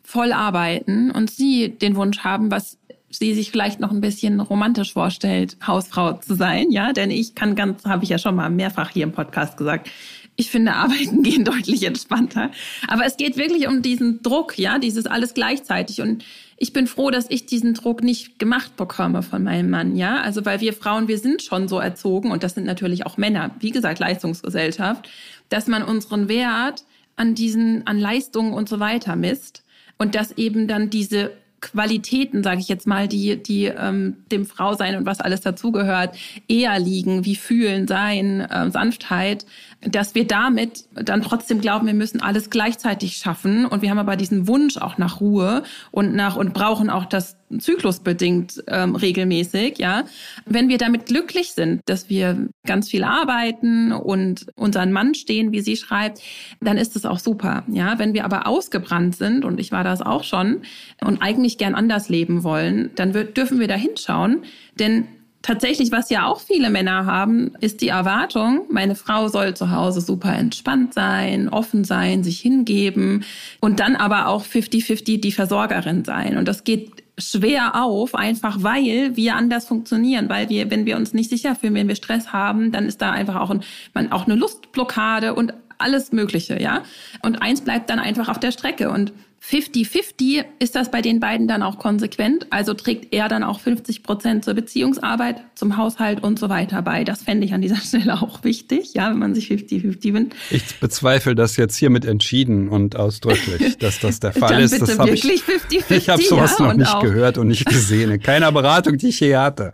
voll 0.03 0.33
arbeiten 0.33 1.11
und 1.11 1.31
sie 1.31 1.69
den 1.69 1.97
Wunsch 1.97 2.21
haben, 2.21 2.51
was 2.51 2.79
sie 3.11 3.35
sich 3.35 3.51
vielleicht 3.51 3.81
noch 3.81 3.91
ein 3.91 4.01
bisschen 4.01 4.41
romantisch 4.41 4.93
vorstellt, 4.93 5.57
Hausfrau 5.67 6.15
zu 6.15 6.35
sein, 6.35 6.71
ja, 6.71 6.93
denn 6.93 7.11
ich 7.11 7.35
kann 7.35 7.55
ganz, 7.55 7.85
habe 7.85 8.05
ich 8.05 8.11
ja 8.11 8.19
schon 8.19 8.35
mal 8.35 8.51
mehrfach 8.51 8.91
hier 8.91 9.05
im 9.05 9.13
Podcast 9.13 9.57
gesagt, 9.57 9.91
ich 10.37 10.51
finde 10.51 10.75
Arbeiten 10.75 11.23
gehen 11.25 11.45
deutlich 11.45 11.83
entspannter. 11.83 12.51
Aber 12.89 13.05
es 13.07 13.17
geht 13.17 13.37
wirklich 13.37 13.69
um 13.69 13.83
diesen 13.83 14.23
Druck, 14.23 14.59
ja, 14.59 14.79
dieses 14.79 15.07
alles 15.07 15.35
gleichzeitig. 15.35 16.03
Und 16.03 16.25
ich 16.59 16.73
bin 16.73 16.87
froh, 16.87 17.11
dass 17.11 17.27
ich 17.29 17.47
diesen 17.47 17.75
Druck 17.75 18.03
nicht 18.03 18.39
gemacht 18.39 18.77
bekomme 18.77 19.23
von 19.23 19.43
meinem 19.43 19.69
Mann, 19.69 19.97
ja. 19.97 20.21
Also 20.23 20.45
weil 20.45 20.61
wir 20.61 20.73
Frauen, 20.73 21.07
wir 21.07 21.19
sind 21.19 21.43
schon 21.43 21.69
so 21.69 21.79
erzogen 21.79 22.31
und 22.31 22.43
das 22.43 22.55
sind 22.55 22.67
natürlich 22.67 23.05
auch 23.05 23.19
Männer, 23.19 23.51
wie 23.61 23.71
gesagt, 23.71 23.99
Leistungsgesellschaft, 23.99 25.09
dass 25.49 25.67
man 25.67 25.83
unseren 25.83 26.29
Wert 26.29 26.85
an 27.17 27.35
diesen, 27.35 27.87
an 27.87 27.99
Leistungen 27.99 28.55
und 28.55 28.69
so 28.69 28.81
weiter 28.81 29.17
misst 29.17 29.65
und 29.99 30.15
dass 30.15 30.33
eben 30.33 30.67
dann 30.67 30.89
diese 30.91 31.33
Qualitäten, 31.61 32.43
sage 32.43 32.61
ich 32.61 32.69
jetzt 32.69 32.87
mal, 32.87 33.09
die, 33.09 33.43
die 33.43 33.65
ähm, 33.65 34.17
dem 34.31 34.47
Frausein 34.47 34.97
und 34.97 35.07
was 35.07 35.21
alles 35.21 35.41
dazugehört, 35.41 36.17
eher 36.49 36.79
liegen, 36.79 37.25
wie 37.25 37.35
Fühlen, 37.35 37.89
Sein, 37.89 38.41
äh, 38.41 38.71
Sanftheit, 38.71 39.47
dass 39.87 40.15
wir 40.15 40.27
damit 40.27 40.85
dann 40.95 41.23
trotzdem 41.23 41.61
glauben, 41.61 41.87
wir 41.87 41.95
müssen 41.95 42.21
alles 42.21 42.51
gleichzeitig 42.51 43.17
schaffen 43.17 43.67
und 43.67 43.83
wir 43.83 43.91
haben 43.91 43.99
aber 43.99 44.17
diesen 44.17 44.49
Wunsch 44.49 44.77
auch 44.77 44.99
nach 44.99 45.21
Ruhe 45.21 45.63
und 45.91 46.15
nach 46.15 46.37
und 46.37 46.55
brauchen 46.55 46.91
auch 46.91 47.05
das 47.05 47.37
zyklusbedingt 47.59 48.65
ähm, 48.67 48.97
regelmäßig, 48.97 49.79
ja. 49.79 50.05
Wenn 50.47 50.69
wir 50.69 50.79
damit 50.79 51.07
glücklich 51.07 51.53
sind, 51.53 51.81
dass 51.87 52.09
wir 52.09 52.49
ganz 52.67 52.91
viel 52.91 53.05
arbeiten 53.05 53.93
und 53.93 54.47
unseren 54.57 54.93
Mann 54.93 55.15
stehen, 55.15 55.53
wie 55.53 55.61
sie 55.61 55.77
schreibt, 55.77 56.21
dann 56.61 56.77
ist 56.77 56.97
es 56.97 57.07
auch 57.07 57.21
super, 57.21 57.65
ja. 57.69 57.99
Wenn 57.99 58.15
wir 58.15 58.25
aber 58.25 58.47
ausgebrannt 58.49 59.17
sind 59.17 59.45
und 59.45 59.61
ich 59.61 59.71
war 59.71 59.85
das 59.85 60.03
auch 60.03 60.25
schon 60.25 60.63
und 61.05 61.23
eigentlich 61.23 61.59
gern 61.59 61.75
anders 61.75 62.09
leben 62.09 62.43
wollen, 62.43 62.91
dann 62.97 63.15
wird, 63.15 63.37
dürfen 63.37 63.61
wir 63.61 63.69
da 63.69 63.75
hinschauen, 63.75 64.43
denn 64.79 65.07
Tatsächlich, 65.47 65.93
was 65.93 66.11
ja 66.11 66.27
auch 66.27 66.41
viele 66.41 66.71
Männer 66.71 67.07
haben, 67.07 67.53
ist 67.61 67.81
die 67.81 67.87
Erwartung, 67.87 68.63
meine 68.69 68.97
Frau 68.97 69.29
soll 69.29 69.55
zu 69.55 69.71
Hause 69.71 70.01
super 70.01 70.35
entspannt 70.35 70.93
sein, 70.93 71.49
offen 71.49 71.85
sein, 71.85 72.25
sich 72.25 72.41
hingeben 72.41 73.25
und 73.61 73.79
dann 73.79 73.95
aber 73.95 74.27
auch 74.27 74.45
50-50 74.45 75.21
die 75.21 75.31
Versorgerin 75.31 76.05
sein. 76.05 76.37
Und 76.37 76.49
das 76.49 76.65
geht 76.65 76.91
schwer 77.17 77.81
auf, 77.81 78.17
einfach 78.17 78.65
weil 78.65 79.15
wir 79.15 79.37
anders 79.37 79.69
funktionieren, 79.69 80.29
weil 80.29 80.49
wir, 80.49 80.69
wenn 80.73 80.85
wir 80.85 80.97
uns 80.97 81.15
nicht 81.15 81.31
sicher 81.31 81.55
fühlen, 81.55 81.75
wenn 81.75 81.87
wir 81.87 81.95
Stress 81.95 82.33
haben, 82.33 82.73
dann 82.73 82.87
ist 82.87 83.01
da 83.01 83.13
einfach 83.13 83.37
auch, 83.37 83.51
ein, 83.51 83.63
man, 83.95 84.11
auch 84.11 84.27
eine 84.27 84.35
Lustblockade 84.35 85.33
und 85.33 85.55
alles 85.79 86.11
Mögliche, 86.11 86.61
ja. 86.61 86.83
Und 87.23 87.41
eins 87.41 87.61
bleibt 87.61 87.89
dann 87.89 88.01
einfach 88.01 88.29
auf 88.29 88.41
der 88.41 88.51
Strecke 88.51 88.91
und 88.91 89.13
50-50 89.49 90.45
ist 90.59 90.75
das 90.75 90.91
bei 90.91 91.03
den 91.03 91.21
beiden 91.21 91.47
dann 91.47 91.63
auch 91.63 91.79
konsequent. 91.79 92.47
Also 92.51 92.75
trägt 92.75 93.15
er 93.15 93.29
dann 93.29 93.45
auch 93.45 93.61
50 93.61 94.03
Prozent 94.03 94.45
zur 94.45 94.55
Beziehungsarbeit, 94.55 95.37
zum 95.55 95.77
Haushalt 95.77 96.25
und 96.25 96.39
so 96.39 96.49
weiter 96.49 96.83
bei. 96.83 97.05
Das 97.05 97.23
fände 97.23 97.47
ich 97.47 97.55
an 97.55 97.61
dieser 97.61 97.77
Stelle 97.85 98.21
auch 98.21 98.43
wichtig, 98.43 98.95
ja, 98.95 99.09
wenn 99.11 99.19
man 99.19 99.35
sich 99.37 99.49
50-50 99.49 100.15
wünscht. 100.15 100.37
Ich 100.51 100.81
bezweifle 100.81 101.37
das 101.37 101.57
jetzt 101.57 101.77
hiermit 101.77 102.05
entschieden 102.05 102.69
und 102.69 102.97
ausdrücklich, 102.97 103.77
dass 103.79 104.01
das 104.01 104.19
der 104.19 104.33
Fall 104.33 104.61
ist. 104.61 104.81
das 104.81 104.99
habe 104.99 105.11
ich, 105.11 105.23
50 105.23 105.81
-50, 105.81 105.97
ich 105.97 106.09
habe 106.09 106.23
sowas 106.23 106.57
ja, 106.59 106.67
noch 106.67 106.75
nicht 106.75 106.93
auch. 106.93 107.03
gehört 107.03 107.39
und 107.39 107.47
nicht 107.47 107.67
gesehen. 107.67 108.11
In 108.11 108.21
keiner 108.21 108.51
Beratung, 108.51 108.99
die 108.99 109.09
ich 109.09 109.21
je 109.21 109.37
hatte. 109.37 109.73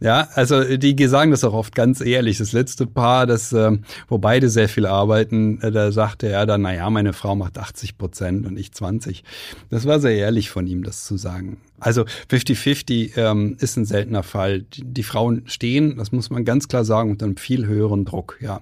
Ja, 0.00 0.28
also 0.34 0.76
die 0.76 1.08
sagen 1.08 1.32
das 1.32 1.42
auch 1.42 1.54
oft 1.54 1.74
ganz 1.74 2.00
ehrlich. 2.00 2.38
Das 2.38 2.52
letzte 2.52 2.86
Paar, 2.86 3.26
das, 3.26 3.52
äh, 3.52 3.76
wo 4.08 4.18
beide 4.18 4.48
sehr 4.48 4.68
viel 4.68 4.86
arbeiten, 4.86 5.60
äh, 5.60 5.72
da 5.72 5.90
sagte 5.90 6.28
er 6.28 6.46
dann, 6.46 6.62
na 6.62 6.74
ja, 6.74 6.88
meine 6.88 7.12
Frau 7.12 7.34
macht 7.34 7.58
80 7.58 7.98
Prozent 7.98 8.46
und 8.46 8.56
ich 8.58 8.72
20. 8.72 9.24
Das 9.70 9.86
war 9.86 9.98
sehr 9.98 10.16
ehrlich 10.16 10.50
von 10.50 10.66
ihm, 10.66 10.84
das 10.84 11.04
zu 11.04 11.16
sagen. 11.16 11.58
Also 11.80 12.04
50-50 12.30 13.16
ähm, 13.16 13.56
ist 13.58 13.76
ein 13.76 13.84
seltener 13.84 14.22
Fall. 14.22 14.62
Die, 14.62 14.84
die 14.84 15.02
Frauen 15.02 15.42
stehen, 15.46 15.96
das 15.96 16.12
muss 16.12 16.30
man 16.30 16.44
ganz 16.44 16.68
klar 16.68 16.84
sagen, 16.84 17.10
unter 17.10 17.26
einem 17.26 17.36
viel 17.36 17.66
höheren 17.66 18.04
Druck, 18.04 18.38
ja. 18.40 18.60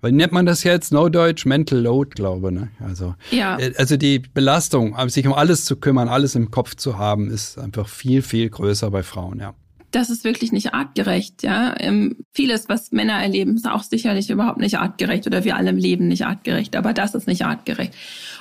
Weil 0.00 0.10
nennt 0.10 0.32
man 0.32 0.44
das 0.44 0.64
jetzt 0.64 0.92
Neudeutsch 0.92 1.46
Mental 1.46 1.78
Load, 1.78 2.10
glaube 2.10 2.48
ich. 2.48 2.54
Ne? 2.54 2.68
Also, 2.80 3.14
ja. 3.30 3.56
Äh, 3.58 3.72
also 3.76 3.96
die 3.96 4.18
Belastung, 4.18 4.96
sich 5.08 5.26
um 5.26 5.32
alles 5.32 5.64
zu 5.64 5.76
kümmern, 5.76 6.08
alles 6.08 6.34
im 6.34 6.50
Kopf 6.50 6.74
zu 6.74 6.98
haben, 6.98 7.30
ist 7.30 7.56
einfach 7.58 7.88
viel, 7.88 8.22
viel 8.22 8.50
größer 8.50 8.90
bei 8.90 9.04
Frauen, 9.04 9.38
ja 9.38 9.54
das 9.92 10.10
ist 10.10 10.24
wirklich 10.24 10.52
nicht 10.52 10.74
artgerecht, 10.74 11.42
ja. 11.42 11.74
Ähm, 11.78 12.16
vieles, 12.32 12.68
was 12.68 12.92
Männer 12.92 13.22
erleben, 13.22 13.54
ist 13.56 13.68
auch 13.68 13.82
sicherlich 13.82 14.30
überhaupt 14.30 14.58
nicht 14.58 14.78
artgerecht 14.78 15.26
oder 15.26 15.44
wir 15.44 15.56
alle 15.56 15.70
im 15.70 15.76
Leben 15.76 16.08
nicht 16.08 16.24
artgerecht, 16.24 16.74
aber 16.76 16.92
das 16.92 17.14
ist 17.14 17.28
nicht 17.28 17.44
artgerecht. 17.44 17.92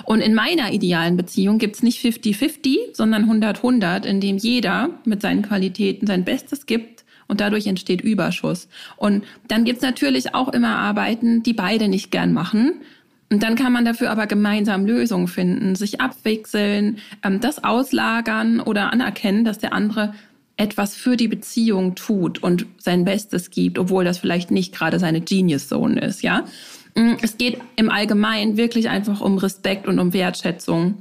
Und 0.05 0.21
in 0.21 0.33
meiner 0.33 0.71
idealen 0.71 1.17
Beziehung 1.17 1.57
gibt's 1.57 1.83
nicht 1.83 2.03
50-50, 2.03 2.77
sondern 2.93 3.29
100-100, 3.29 4.05
in 4.05 4.21
dem 4.21 4.37
jeder 4.37 4.89
mit 5.05 5.21
seinen 5.21 5.41
Qualitäten 5.41 6.07
sein 6.07 6.23
Bestes 6.23 6.65
gibt 6.65 7.03
und 7.27 7.41
dadurch 7.41 7.67
entsteht 7.67 8.01
Überschuss. 8.01 8.69
Und 8.95 9.23
dann 9.47 9.65
gibt's 9.65 9.83
natürlich 9.83 10.33
auch 10.33 10.49
immer 10.49 10.77
Arbeiten, 10.77 11.43
die 11.43 11.53
beide 11.53 11.89
nicht 11.89 12.11
gern 12.11 12.33
machen. 12.33 12.81
Und 13.29 13.43
dann 13.43 13.55
kann 13.55 13.71
man 13.71 13.85
dafür 13.85 14.11
aber 14.11 14.27
gemeinsam 14.27 14.85
Lösungen 14.85 15.29
finden, 15.29 15.75
sich 15.75 16.01
abwechseln, 16.01 16.97
ähm, 17.23 17.39
das 17.39 17.63
auslagern 17.63 18.59
oder 18.59 18.91
anerkennen, 18.91 19.45
dass 19.45 19.59
der 19.59 19.71
andere 19.73 20.13
etwas 20.61 20.95
für 20.95 21.17
die 21.17 21.27
Beziehung 21.27 21.95
tut 21.95 22.43
und 22.43 22.67
sein 22.77 23.03
Bestes 23.03 23.49
gibt, 23.49 23.79
obwohl 23.79 24.05
das 24.05 24.19
vielleicht 24.19 24.51
nicht 24.51 24.75
gerade 24.75 24.99
seine 24.99 25.19
Genius 25.19 25.67
Zone 25.67 25.99
ist, 26.01 26.21
ja. 26.21 26.45
Mm, 26.93 27.13
es 27.23 27.37
geht 27.37 27.57
im 27.77 27.89
Allgemeinen 27.89 28.57
wirklich 28.57 28.87
einfach 28.87 29.21
um 29.21 29.39
Respekt 29.39 29.87
und 29.87 29.97
um 29.97 30.13
Wertschätzung. 30.13 30.99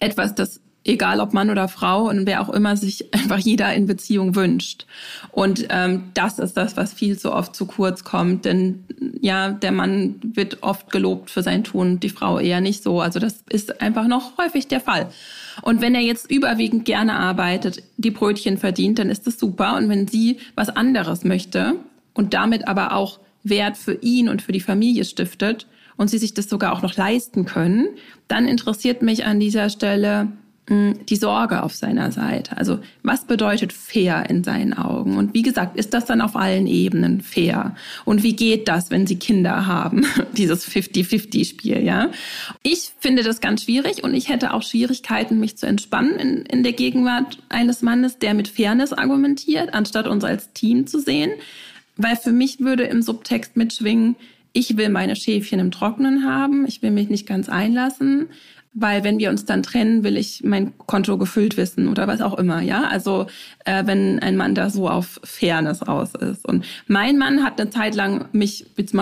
Etwas, 0.00 0.34
das 0.34 0.60
egal 0.82 1.20
ob 1.20 1.32
Mann 1.32 1.50
oder 1.50 1.68
Frau 1.68 2.08
und 2.08 2.26
wer 2.26 2.40
auch 2.40 2.50
immer 2.50 2.76
sich 2.76 3.14
einfach 3.14 3.38
jeder 3.38 3.72
in 3.72 3.86
Beziehung 3.86 4.34
wünscht. 4.34 4.86
Und 5.30 5.66
ähm, 5.70 6.10
das 6.14 6.40
ist 6.40 6.56
das, 6.56 6.76
was 6.76 6.92
viel 6.92 7.16
zu 7.16 7.32
oft 7.32 7.54
zu 7.54 7.66
kurz 7.66 8.02
kommt. 8.02 8.44
Denn 8.44 8.84
ja, 9.20 9.50
der 9.50 9.70
Mann 9.70 10.16
wird 10.20 10.64
oft 10.64 10.90
gelobt 10.90 11.30
für 11.30 11.44
sein 11.44 11.62
Tun, 11.62 12.00
die 12.00 12.10
Frau 12.10 12.40
eher 12.40 12.60
nicht 12.60 12.82
so. 12.82 13.00
Also 13.00 13.20
das 13.20 13.44
ist 13.48 13.80
einfach 13.80 14.08
noch 14.08 14.36
häufig 14.36 14.66
der 14.66 14.80
Fall. 14.80 15.10
Und 15.62 15.80
wenn 15.80 15.94
er 15.94 16.00
jetzt 16.00 16.30
überwiegend 16.30 16.84
gerne 16.84 17.14
arbeitet, 17.14 17.82
die 17.96 18.10
Brötchen 18.10 18.58
verdient, 18.58 18.98
dann 18.98 19.10
ist 19.10 19.26
das 19.26 19.38
super. 19.38 19.76
Und 19.76 19.88
wenn 19.88 20.08
sie 20.08 20.38
was 20.54 20.68
anderes 20.68 21.24
möchte 21.24 21.76
und 22.12 22.34
damit 22.34 22.68
aber 22.68 22.92
auch 22.92 23.20
Wert 23.42 23.76
für 23.76 23.94
ihn 23.94 24.28
und 24.28 24.42
für 24.42 24.52
die 24.52 24.60
Familie 24.60 25.04
stiftet 25.04 25.66
und 25.96 26.08
sie 26.08 26.18
sich 26.18 26.34
das 26.34 26.48
sogar 26.48 26.72
auch 26.72 26.82
noch 26.82 26.96
leisten 26.96 27.44
können, 27.44 27.88
dann 28.26 28.46
interessiert 28.46 29.02
mich 29.02 29.26
an 29.26 29.38
dieser 29.38 29.68
Stelle, 29.68 30.28
die 30.66 31.16
Sorge 31.16 31.62
auf 31.62 31.74
seiner 31.74 32.10
Seite. 32.10 32.56
Also 32.56 32.78
was 33.02 33.26
bedeutet 33.26 33.70
fair 33.72 34.30
in 34.30 34.44
seinen 34.44 34.72
Augen? 34.72 35.18
Und 35.18 35.34
wie 35.34 35.42
gesagt, 35.42 35.76
ist 35.76 35.92
das 35.92 36.06
dann 36.06 36.22
auf 36.22 36.36
allen 36.36 36.66
Ebenen 36.66 37.20
fair? 37.20 37.76
Und 38.06 38.22
wie 38.22 38.34
geht 38.34 38.66
das, 38.66 38.90
wenn 38.90 39.06
sie 39.06 39.16
Kinder 39.16 39.66
haben? 39.66 40.06
Dieses 40.32 40.66
50-50-Spiel, 40.66 41.82
ja? 41.82 42.10
Ich 42.62 42.92
finde 42.98 43.22
das 43.22 43.42
ganz 43.42 43.64
schwierig 43.64 44.04
und 44.04 44.14
ich 44.14 44.30
hätte 44.30 44.54
auch 44.54 44.62
Schwierigkeiten, 44.62 45.38
mich 45.38 45.58
zu 45.58 45.66
entspannen 45.66 46.18
in, 46.18 46.46
in 46.46 46.62
der 46.62 46.72
Gegenwart 46.72 47.38
eines 47.50 47.82
Mannes, 47.82 48.18
der 48.18 48.32
mit 48.32 48.48
Fairness 48.48 48.94
argumentiert, 48.94 49.74
anstatt 49.74 50.06
uns 50.06 50.24
als 50.24 50.54
Team 50.54 50.86
zu 50.86 50.98
sehen. 50.98 51.32
Weil 51.98 52.16
für 52.16 52.32
mich 52.32 52.60
würde 52.60 52.84
im 52.84 53.02
Subtext 53.02 53.58
mitschwingen, 53.58 54.16
ich 54.54 54.78
will 54.78 54.88
meine 54.88 55.16
Schäfchen 55.16 55.60
im 55.60 55.72
Trocknen 55.72 56.24
haben, 56.24 56.64
ich 56.66 56.80
will 56.80 56.92
mich 56.92 57.10
nicht 57.10 57.26
ganz 57.26 57.50
einlassen 57.50 58.28
weil 58.74 59.04
wenn 59.04 59.18
wir 59.18 59.30
uns 59.30 59.44
dann 59.44 59.62
trennen, 59.62 60.02
will 60.02 60.16
ich 60.16 60.42
mein 60.44 60.76
Konto 60.78 61.16
gefüllt 61.16 61.56
wissen 61.56 61.88
oder 61.88 62.08
was 62.08 62.20
auch 62.20 62.36
immer, 62.36 62.60
ja. 62.60 62.84
Also 62.84 63.26
äh, 63.64 63.86
wenn 63.86 64.18
ein 64.18 64.36
Mann 64.36 64.56
da 64.56 64.68
so 64.68 64.88
auf 64.88 65.20
Fairness 65.22 65.82
aus 65.82 66.14
ist. 66.14 66.46
Und 66.46 66.66
mein 66.88 67.16
Mann 67.16 67.44
hat 67.44 67.60
eine 67.60 67.70
Zeit 67.70 67.94
lang 67.94 68.26
mich, 68.32 68.66
würde 68.76 68.88
ich 68.88 68.94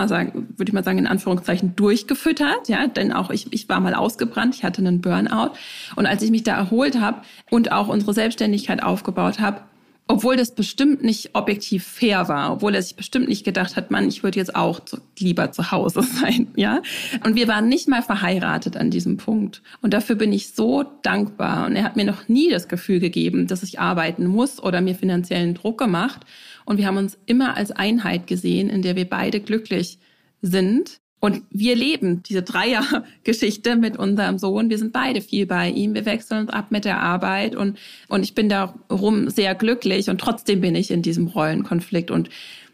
mal 0.73 0.83
sagen, 0.83 0.97
in 0.99 1.07
Anführungszeichen 1.07 1.75
durchgefüttert, 1.75 2.69
ja, 2.69 2.85
denn 2.87 3.11
auch 3.11 3.31
ich, 3.31 3.51
ich 3.51 3.67
war 3.67 3.79
mal 3.79 3.95
ausgebrannt, 3.95 4.55
ich 4.55 4.63
hatte 4.63 4.81
einen 4.81 5.01
Burnout. 5.01 5.51
Und 5.95 6.05
als 6.05 6.21
ich 6.21 6.29
mich 6.29 6.43
da 6.43 6.55
erholt 6.55 6.99
habe 6.99 7.21
und 7.49 7.71
auch 7.71 7.87
unsere 7.87 8.13
Selbstständigkeit 8.13 8.83
aufgebaut 8.83 9.39
habe, 9.39 9.61
obwohl 10.07 10.35
das 10.35 10.53
bestimmt 10.53 11.03
nicht 11.03 11.29
objektiv 11.33 11.85
fair 11.85 12.27
war, 12.27 12.53
obwohl 12.53 12.75
er 12.75 12.81
sich 12.81 12.95
bestimmt 12.95 13.29
nicht 13.29 13.45
gedacht 13.45 13.77
hat, 13.77 13.89
Mann, 13.89 14.07
ich 14.07 14.21
würde 14.21 14.37
jetzt 14.37 14.53
auch 14.53 14.81
zu, 14.81 14.97
lieber 15.17 15.51
zu 15.51 15.71
Hause 15.71 16.01
sein, 16.21 16.49
ja. 16.55 16.81
Und 17.23 17.35
wir 17.35 17.47
waren 17.47 17.69
nicht 17.69 17.87
mal 17.87 18.01
verheiratet 18.01 18.75
an 18.75 18.91
diesem 18.91 19.17
Punkt. 19.17 19.61
Und 19.81 19.93
dafür 19.93 20.15
bin 20.15 20.33
ich 20.33 20.53
so 20.53 20.83
dankbar. 21.03 21.65
Und 21.65 21.75
er 21.75 21.83
hat 21.83 21.95
mir 21.95 22.05
noch 22.05 22.27
nie 22.27 22.49
das 22.49 22.67
Gefühl 22.67 22.99
gegeben, 22.99 23.47
dass 23.47 23.63
ich 23.63 23.79
arbeiten 23.79 24.25
muss 24.25 24.61
oder 24.61 24.81
mir 24.81 24.95
finanziellen 24.95 25.53
Druck 25.53 25.77
gemacht. 25.77 26.21
Und 26.65 26.77
wir 26.77 26.87
haben 26.87 26.97
uns 26.97 27.17
immer 27.25 27.55
als 27.55 27.71
Einheit 27.71 28.27
gesehen, 28.27 28.69
in 28.69 28.81
der 28.81 28.95
wir 28.95 29.09
beide 29.09 29.39
glücklich 29.39 29.99
sind. 30.41 30.99
Und 31.23 31.41
wir 31.51 31.77
leben 31.77 32.21
diese 32.21 32.41
Dreiergeschichte 32.41 33.77
mit 33.77 33.95
unserem 33.95 34.37
Sohn. 34.37 34.69
Wir 34.69 34.77
sind 34.77 34.91
beide 34.91 35.21
viel 35.21 35.45
bei 35.45 35.69
ihm. 35.69 35.93
Wir 35.93 36.05
wechseln 36.05 36.41
uns 36.41 36.49
ab 36.49 36.65
mit 36.69 36.83
der 36.83 36.99
Arbeit 36.99 37.55
und, 37.55 37.79
und 38.09 38.23
ich 38.23 38.35
bin 38.35 38.49
darum 38.49 39.29
sehr 39.29 39.55
glücklich 39.55 40.09
und 40.09 40.19
trotzdem 40.19 40.59
bin 40.59 40.75
ich 40.75 40.91
in 40.91 41.01
diesem 41.01 41.27
Rollenkonflikt. 41.27 42.11
Und 42.11 42.27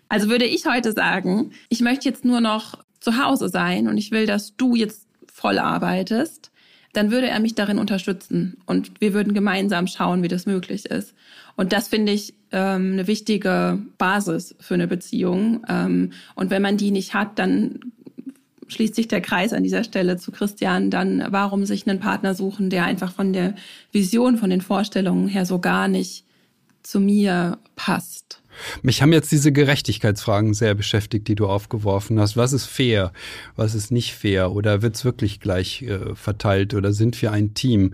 also 0.08 0.30
würde 0.30 0.46
ich 0.46 0.66
heute 0.66 0.94
sagen, 0.94 1.52
ich 1.70 1.82
möchte 1.82 2.10
jetzt 2.10 2.26
nur 2.26 2.42
noch 2.42 2.80
zu 3.00 3.24
Hause 3.24 3.50
sein 3.50 3.88
und 3.88 4.00
ich 4.00 4.10
will, 4.10 4.26
dass 4.26 4.56
du 4.56 4.74
jetzt 4.74 5.06
voll 5.32 5.60
arbeitest, 5.60 6.50
dann 6.94 7.12
würde 7.12 7.28
er 7.28 7.40
mich 7.40 7.54
darin 7.54 7.78
unterstützen 7.78 8.58
und 8.66 9.00
wir 9.00 9.14
würden 9.14 9.36
gemeinsam 9.36 9.86
schauen, 9.86 10.24
wie 10.24 10.28
das 10.28 10.48
möglich 10.48 10.88
ist. 10.88 11.14
Und 11.56 11.72
das 11.72 11.88
finde 11.88 12.14
ich 12.14 12.34
ähm, 12.52 12.94
eine 12.94 13.06
wichtige 13.06 13.80
Basis 13.98 14.56
für 14.60 14.74
eine 14.74 14.88
Beziehung. 14.88 15.64
Ähm, 15.68 16.14
und 16.34 16.50
wenn 16.50 16.62
man 16.62 16.78
die 16.78 16.90
nicht 16.90 17.14
hat, 17.14 17.38
dann 17.38 17.92
schließt 18.70 18.96
sich 18.96 19.08
der 19.08 19.22
Kreis 19.22 19.54
an 19.54 19.64
dieser 19.64 19.84
Stelle 19.84 20.18
zu 20.18 20.32
Christian, 20.32 20.90
dann 20.90 21.26
warum 21.30 21.66
sich 21.66 21.88
einen 21.88 22.00
Partner 22.00 22.36
suchen, 22.36 22.70
der 22.70 22.86
einfach 22.86 23.12
von 23.12 23.34
der 23.34 23.56
Vision, 23.92 24.38
von 24.38 24.50
den 24.50 24.62
Vorstellungen 24.62 25.28
her 25.28 25.46
so 25.46 25.60
gar 25.60 25.88
nicht 25.88 26.24
zu 26.84 27.00
mir 27.00 27.58
passt. 27.76 28.42
Mich 28.82 29.02
haben 29.02 29.14
jetzt 29.14 29.32
diese 29.32 29.52
Gerechtigkeitsfragen 29.52 30.54
sehr 30.54 30.76
beschäftigt, 30.76 31.28
die 31.28 31.36
du 31.36 31.48
aufgeworfen 31.48 32.20
hast. 32.20 32.36
Was 32.36 32.54
ist 32.54 32.66
fair? 32.66 33.14
Was 33.56 33.76
ist 33.76 33.92
nicht 33.92 34.14
fair? 34.14 34.52
Oder 34.52 34.82
wird 34.82 34.96
es 34.96 35.06
wirklich 35.06 35.40
gleich 35.40 35.84
äh, 35.84 36.16
verteilt? 36.16 36.74
Oder 36.74 36.92
sind 36.94 37.22
wir 37.22 37.32
ein 37.32 37.54
Team? 37.54 37.94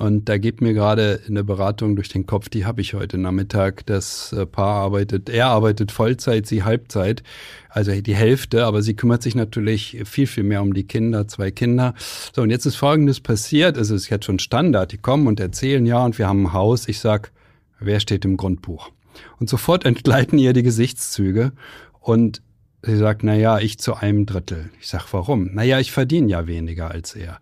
Und 0.00 0.30
da 0.30 0.38
geht 0.38 0.62
mir 0.62 0.72
gerade 0.72 1.20
eine 1.28 1.44
Beratung 1.44 1.94
durch 1.94 2.08
den 2.08 2.24
Kopf, 2.24 2.48
die 2.48 2.64
habe 2.64 2.80
ich 2.80 2.94
heute 2.94 3.18
Nachmittag. 3.18 3.84
Das 3.84 4.32
äh, 4.32 4.46
Paar 4.46 4.76
arbeitet, 4.76 5.28
er 5.28 5.48
arbeitet 5.48 5.92
Vollzeit, 5.92 6.46
sie 6.46 6.64
Halbzeit, 6.64 7.22
also 7.68 7.92
die 7.92 8.14
Hälfte, 8.14 8.64
aber 8.64 8.80
sie 8.80 8.94
kümmert 8.94 9.22
sich 9.22 9.34
natürlich 9.34 10.00
viel, 10.06 10.26
viel 10.26 10.44
mehr 10.44 10.62
um 10.62 10.72
die 10.72 10.84
Kinder, 10.84 11.28
zwei 11.28 11.50
Kinder. 11.50 11.92
So, 12.34 12.40
und 12.40 12.48
jetzt 12.48 12.64
ist 12.64 12.76
Folgendes 12.76 13.20
passiert, 13.20 13.76
es 13.76 13.90
ist 13.90 14.08
jetzt 14.08 14.24
schon 14.24 14.38
Standard, 14.38 14.92
die 14.92 14.96
kommen 14.96 15.26
und 15.26 15.38
erzählen, 15.38 15.84
ja, 15.84 16.02
und 16.02 16.16
wir 16.16 16.28
haben 16.28 16.44
ein 16.44 16.52
Haus. 16.54 16.88
Ich 16.88 16.98
sag, 16.98 17.30
wer 17.78 18.00
steht 18.00 18.24
im 18.24 18.38
Grundbuch? 18.38 18.92
Und 19.38 19.50
sofort 19.50 19.84
entgleiten 19.84 20.38
ihr 20.38 20.54
die 20.54 20.62
Gesichtszüge 20.62 21.52
und 22.00 22.40
Sie 22.82 22.96
sagt, 22.96 23.22
na 23.24 23.34
ja, 23.34 23.58
ich 23.58 23.78
zu 23.78 23.94
einem 23.94 24.24
Drittel. 24.24 24.70
Ich 24.80 24.88
sag, 24.88 25.12
warum? 25.12 25.50
Na 25.52 25.62
ja, 25.62 25.78
ich 25.78 25.92
verdiene 25.92 26.30
ja 26.30 26.46
weniger 26.46 26.90
als 26.90 27.14
er. 27.14 27.38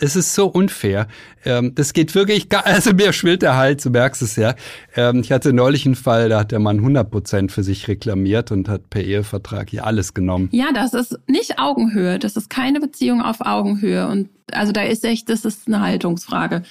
Es 0.00 0.16
ist 0.16 0.34
so 0.34 0.46
unfair. 0.46 1.08
Ähm, 1.44 1.74
das 1.74 1.92
geht 1.92 2.14
wirklich, 2.14 2.48
gar, 2.48 2.64
also 2.66 2.94
mir 2.94 3.12
schwillt 3.12 3.42
der 3.42 3.56
Hals, 3.56 3.82
du 3.82 3.90
merkst 3.90 4.22
es 4.22 4.36
ja. 4.36 4.54
Ähm, 4.96 5.20
ich 5.20 5.30
hatte 5.30 5.52
neulich 5.52 5.84
einen 5.84 5.94
Fall, 5.94 6.30
da 6.30 6.40
hat 6.40 6.52
der 6.52 6.58
Mann 6.58 6.78
100 6.78 7.10
Prozent 7.10 7.52
für 7.52 7.62
sich 7.62 7.86
reklamiert 7.86 8.50
und 8.50 8.68
hat 8.68 8.88
per 8.88 9.04
Ehevertrag 9.04 9.68
hier 9.68 9.84
alles 9.84 10.14
genommen. 10.14 10.48
Ja, 10.52 10.72
das 10.72 10.94
ist 10.94 11.18
nicht 11.26 11.58
Augenhöhe. 11.58 12.18
Das 12.18 12.36
ist 12.36 12.48
keine 12.48 12.80
Beziehung 12.80 13.20
auf 13.20 13.42
Augenhöhe. 13.42 14.08
Und 14.08 14.30
also 14.52 14.72
da 14.72 14.82
ist 14.82 15.04
echt, 15.04 15.28
das 15.28 15.44
ist 15.44 15.66
eine 15.66 15.80
Haltungsfrage. 15.80 16.62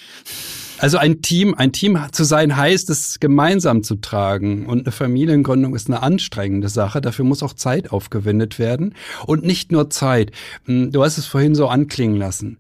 Also 0.80 0.98
ein 0.98 1.22
Team, 1.22 1.56
ein 1.56 1.72
Team 1.72 2.00
zu 2.12 2.24
sein 2.24 2.56
heißt, 2.56 2.90
es 2.90 3.20
gemeinsam 3.20 3.84
zu 3.84 3.96
tragen. 3.96 4.66
Und 4.66 4.82
eine 4.82 4.92
Familiengründung 4.92 5.76
ist 5.76 5.88
eine 5.88 6.04
anstrengende 6.04 6.70
Sache. 6.70 7.02
Dafür 7.02 7.26
muss 7.26 7.44
auch 7.44 7.54
Zeit 7.54 7.92
aufgewendet 7.92 8.60
werden. 8.60 8.94
Und 9.26 9.44
nicht 9.44 9.72
nur 9.72 9.90
Zeit. 9.90 10.32
Hm, 10.66 10.92
du 10.92 11.04
hast 11.04 11.18
es 11.18 11.26
vorhin 11.26 11.56
so 11.56 11.68
anklingen 11.68 12.18
lassen. 12.18 12.58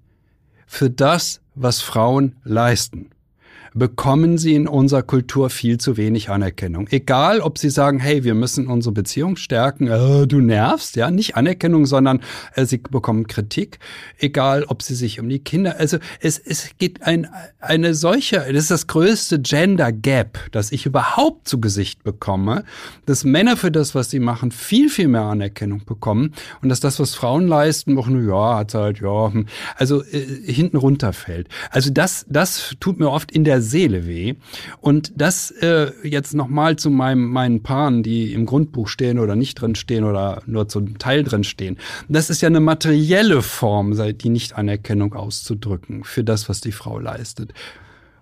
Für 0.65 0.89
das, 0.89 1.41
was 1.55 1.81
Frauen 1.81 2.35
leisten 2.43 3.09
bekommen 3.77 4.37
sie 4.37 4.55
in 4.55 4.67
unserer 4.67 5.03
Kultur 5.03 5.49
viel 5.49 5.77
zu 5.77 5.97
wenig 5.97 6.29
Anerkennung. 6.29 6.87
Egal, 6.89 7.41
ob 7.41 7.57
sie 7.57 7.69
sagen, 7.69 7.99
hey, 7.99 8.23
wir 8.23 8.33
müssen 8.33 8.67
unsere 8.67 8.93
Beziehung 8.93 9.35
stärken, 9.35 9.87
äh, 9.87 10.27
du 10.27 10.39
nervst, 10.39 10.95
ja, 10.95 11.11
nicht 11.11 11.35
Anerkennung, 11.35 11.85
sondern 11.85 12.21
äh, 12.55 12.65
sie 12.65 12.77
bekommen 12.77 13.27
Kritik. 13.27 13.79
Egal, 14.17 14.63
ob 14.63 14.81
sie 14.81 14.95
sich 14.95 15.19
um 15.19 15.29
die 15.29 15.39
Kinder, 15.39 15.77
also 15.79 15.97
es, 16.19 16.39
es 16.39 16.71
geht 16.77 17.03
ein, 17.03 17.27
eine 17.59 17.93
solche, 17.93 18.37
das 18.37 18.63
ist 18.63 18.71
das 18.71 18.87
größte 18.87 19.39
Gender 19.39 19.91
Gap, 19.91 20.39
das 20.51 20.71
ich 20.71 20.85
überhaupt 20.85 21.47
zu 21.47 21.59
Gesicht 21.59 22.03
bekomme, 22.03 22.63
dass 23.05 23.23
Männer 23.23 23.57
für 23.57 23.71
das, 23.71 23.95
was 23.95 24.09
sie 24.09 24.19
machen, 24.19 24.51
viel, 24.51 24.89
viel 24.89 25.07
mehr 25.07 25.21
Anerkennung 25.21 25.85
bekommen 25.85 26.33
und 26.61 26.69
dass 26.69 26.79
das, 26.79 26.99
was 26.99 27.15
Frauen 27.15 27.47
leisten, 27.47 27.97
auch 27.97 28.07
nur, 28.07 28.23
ja, 28.23 28.57
hat 28.57 28.73
halt, 28.73 29.01
ja, 29.01 29.31
hm, 29.31 29.45
also 29.75 30.03
äh, 30.03 30.25
hinten 30.51 30.77
runterfällt. 30.77 31.47
Also 31.69 31.91
das, 31.91 32.25
das 32.29 32.75
tut 32.79 32.99
mir 32.99 33.09
oft 33.09 33.31
in 33.31 33.43
der 33.43 33.61
Seele 33.67 34.07
weh. 34.07 34.35
Und 34.81 35.11
das 35.15 35.51
äh, 35.51 35.91
jetzt 36.03 36.33
nochmal 36.33 36.77
zu 36.77 36.89
meinem, 36.89 37.29
meinen 37.29 37.61
Paaren, 37.61 38.01
die 38.01 38.33
im 38.33 38.45
Grundbuch 38.45 38.87
stehen 38.87 39.19
oder 39.19 39.35
nicht 39.35 39.61
drin 39.61 39.75
stehen 39.75 40.03
oder 40.03 40.41
nur 40.45 40.67
zum 40.67 40.97
Teil 40.97 41.23
drin 41.23 41.43
stehen. 41.43 41.77
Das 42.09 42.29
ist 42.29 42.41
ja 42.41 42.47
eine 42.47 42.59
materielle 42.59 43.41
Form, 43.41 43.95
die 44.17 44.29
Nicht-Anerkennung 44.29 45.13
auszudrücken 45.13 46.03
für 46.03 46.23
das, 46.23 46.49
was 46.49 46.61
die 46.61 46.71
Frau 46.71 46.99
leistet. 46.99 47.53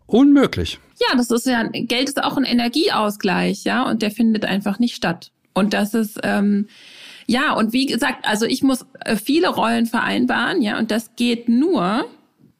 Unmöglich. 0.07 0.79
Ja, 0.99 1.17
das 1.17 1.31
ist 1.31 1.45
ja, 1.45 1.63
Geld 1.63 2.09
ist 2.09 2.23
auch 2.23 2.37
ein 2.37 2.43
Energieausgleich, 2.43 3.63
ja, 3.63 3.89
und 3.89 4.01
der 4.01 4.11
findet 4.11 4.45
einfach 4.45 4.79
nicht 4.79 4.95
statt. 4.95 5.31
Und 5.53 5.73
das 5.73 5.93
ist, 5.93 6.19
ähm, 6.23 6.67
ja, 7.27 7.53
und 7.53 7.73
wie 7.73 7.85
gesagt, 7.85 8.25
also 8.25 8.45
ich 8.45 8.61
muss 8.61 8.85
äh, 8.99 9.15
viele 9.15 9.49
Rollen 9.49 9.87
vereinbaren, 9.87 10.61
ja, 10.61 10.77
und 10.77 10.91
das 10.91 11.15
geht 11.15 11.49
nur, 11.49 12.05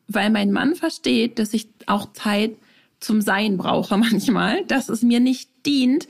weil 0.08 0.30
mein 0.32 0.52
Mann 0.52 0.76
versteht, 0.76 1.38
dass 1.40 1.54
ich 1.54 1.68
auch 1.86 2.12
Zeit 2.14 2.56
zum 3.06 3.22
Sein 3.22 3.58
brauche 3.58 3.98
manchmal, 3.98 4.66
dass 4.66 4.90
es 4.90 5.02
mir 5.02 5.20
nicht 5.20 5.50
dient, 5.66 6.08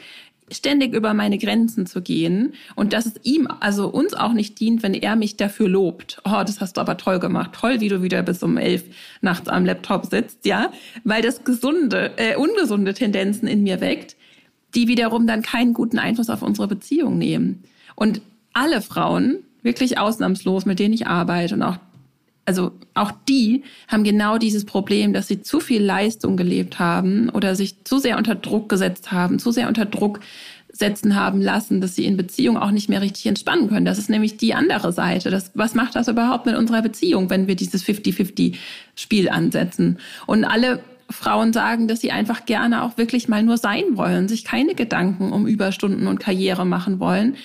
ständig 0.51 0.93
über 0.93 1.15
meine 1.15 1.39
Grenzen 1.39 1.88
zu 1.88 2.01
gehen 2.01 2.53
und 2.75 2.93
dass 2.93 3.08
es 3.08 3.13
ihm, 3.23 3.47
also 3.60 3.88
uns 3.88 4.13
auch 4.13 4.34
nicht 4.34 4.60
dient, 4.60 4.84
wenn 4.84 4.93
er 4.93 5.15
mich 5.15 5.38
dafür 5.38 5.67
lobt. 5.67 6.21
Oh, 6.23 6.43
das 6.45 6.62
hast 6.62 6.77
du 6.77 6.81
aber 6.81 6.97
toll 6.97 7.19
gemacht. 7.19 7.53
Toll, 7.53 7.79
wie 7.79 7.89
du 7.89 8.03
wieder 8.03 8.21
bis 8.21 8.43
um 8.43 8.58
elf 8.58 8.84
nachts 9.21 9.49
am 9.49 9.65
Laptop 9.65 10.05
sitzt, 10.05 10.45
ja, 10.45 10.71
weil 11.03 11.23
das 11.23 11.43
gesunde, 11.43 12.12
äh, 12.17 12.36
ungesunde 12.36 12.93
Tendenzen 12.93 13.47
in 13.47 13.63
mir 13.63 13.81
weckt, 13.81 14.15
die 14.75 14.88
wiederum 14.88 15.25
dann 15.25 15.41
keinen 15.41 15.73
guten 15.73 15.97
Einfluss 15.97 16.29
auf 16.29 16.43
unsere 16.43 16.67
Beziehung 16.67 17.17
nehmen. 17.17 17.63
Und 17.95 18.21
alle 18.53 18.81
Frauen, 18.81 19.39
wirklich 19.63 19.97
ausnahmslos, 19.97 20.65
mit 20.65 20.77
denen 20.77 20.93
ich 20.93 21.08
arbeite 21.08 21.55
und 21.55 21.63
auch 21.63 21.77
also 22.45 22.71
auch 22.93 23.12
die 23.27 23.63
haben 23.88 24.03
genau 24.03 24.38
dieses 24.38 24.65
Problem, 24.65 25.13
dass 25.13 25.27
sie 25.27 25.41
zu 25.41 25.60
viel 25.60 25.84
Leistung 25.84 26.38
gelebt 26.38 26.79
haben 26.79 27.29
oder 27.29 27.55
sich 27.55 27.84
zu 27.84 27.97
sehr 27.97 28.17
unter 28.17 28.36
Druck 28.36 28.69
gesetzt 28.69 29.12
haben, 29.12 29.39
zu 29.39 29.51
sehr 29.51 29.67
unter 29.67 29.86
Druck 29.86 30.19
setzen 30.71 31.15
haben 31.15 31.41
lassen, 31.41 31.79
dass 31.79 31.95
sie 31.95 32.05
in 32.05 32.17
Beziehung 32.17 32.58
auch 32.58 32.71
nicht 32.71 32.89
mehr 32.89 33.01
richtig 33.01 33.25
entspannen 33.27 33.69
können. 33.69 33.86
Das 33.86 33.97
ist 33.97 34.10
nämlich 34.10 34.38
die 34.38 34.53
andere 34.53 34.91
Seite. 34.91 35.29
Das, 35.29 35.51
was 35.55 35.73
macht 35.73 35.95
das 35.95 36.08
überhaupt 36.08 36.45
mit 36.45 36.55
unserer 36.55 36.81
Beziehung, 36.81 37.29
wenn 37.29 37.47
wir 37.47 37.55
dieses 37.55 37.84
50-50-Spiel 37.86 39.29
ansetzen? 39.29 39.99
Und 40.27 40.43
alle 40.43 40.81
Frauen 41.10 41.53
sagen, 41.53 41.88
dass 41.88 42.01
sie 42.01 42.12
einfach 42.12 42.45
gerne 42.45 42.84
auch 42.84 42.97
wirklich 42.97 43.29
mal 43.29 43.41
nur 43.41 43.58
sein 43.58 43.84
wollen, 43.93 44.27
sich 44.27 44.43
keine 44.43 44.75
Gedanken 44.75 45.31
um 45.31 45.47
Überstunden 45.47 46.08
und 46.08 46.19
Karriere 46.19 46.65
machen 46.65 46.99
wollen 46.99 47.38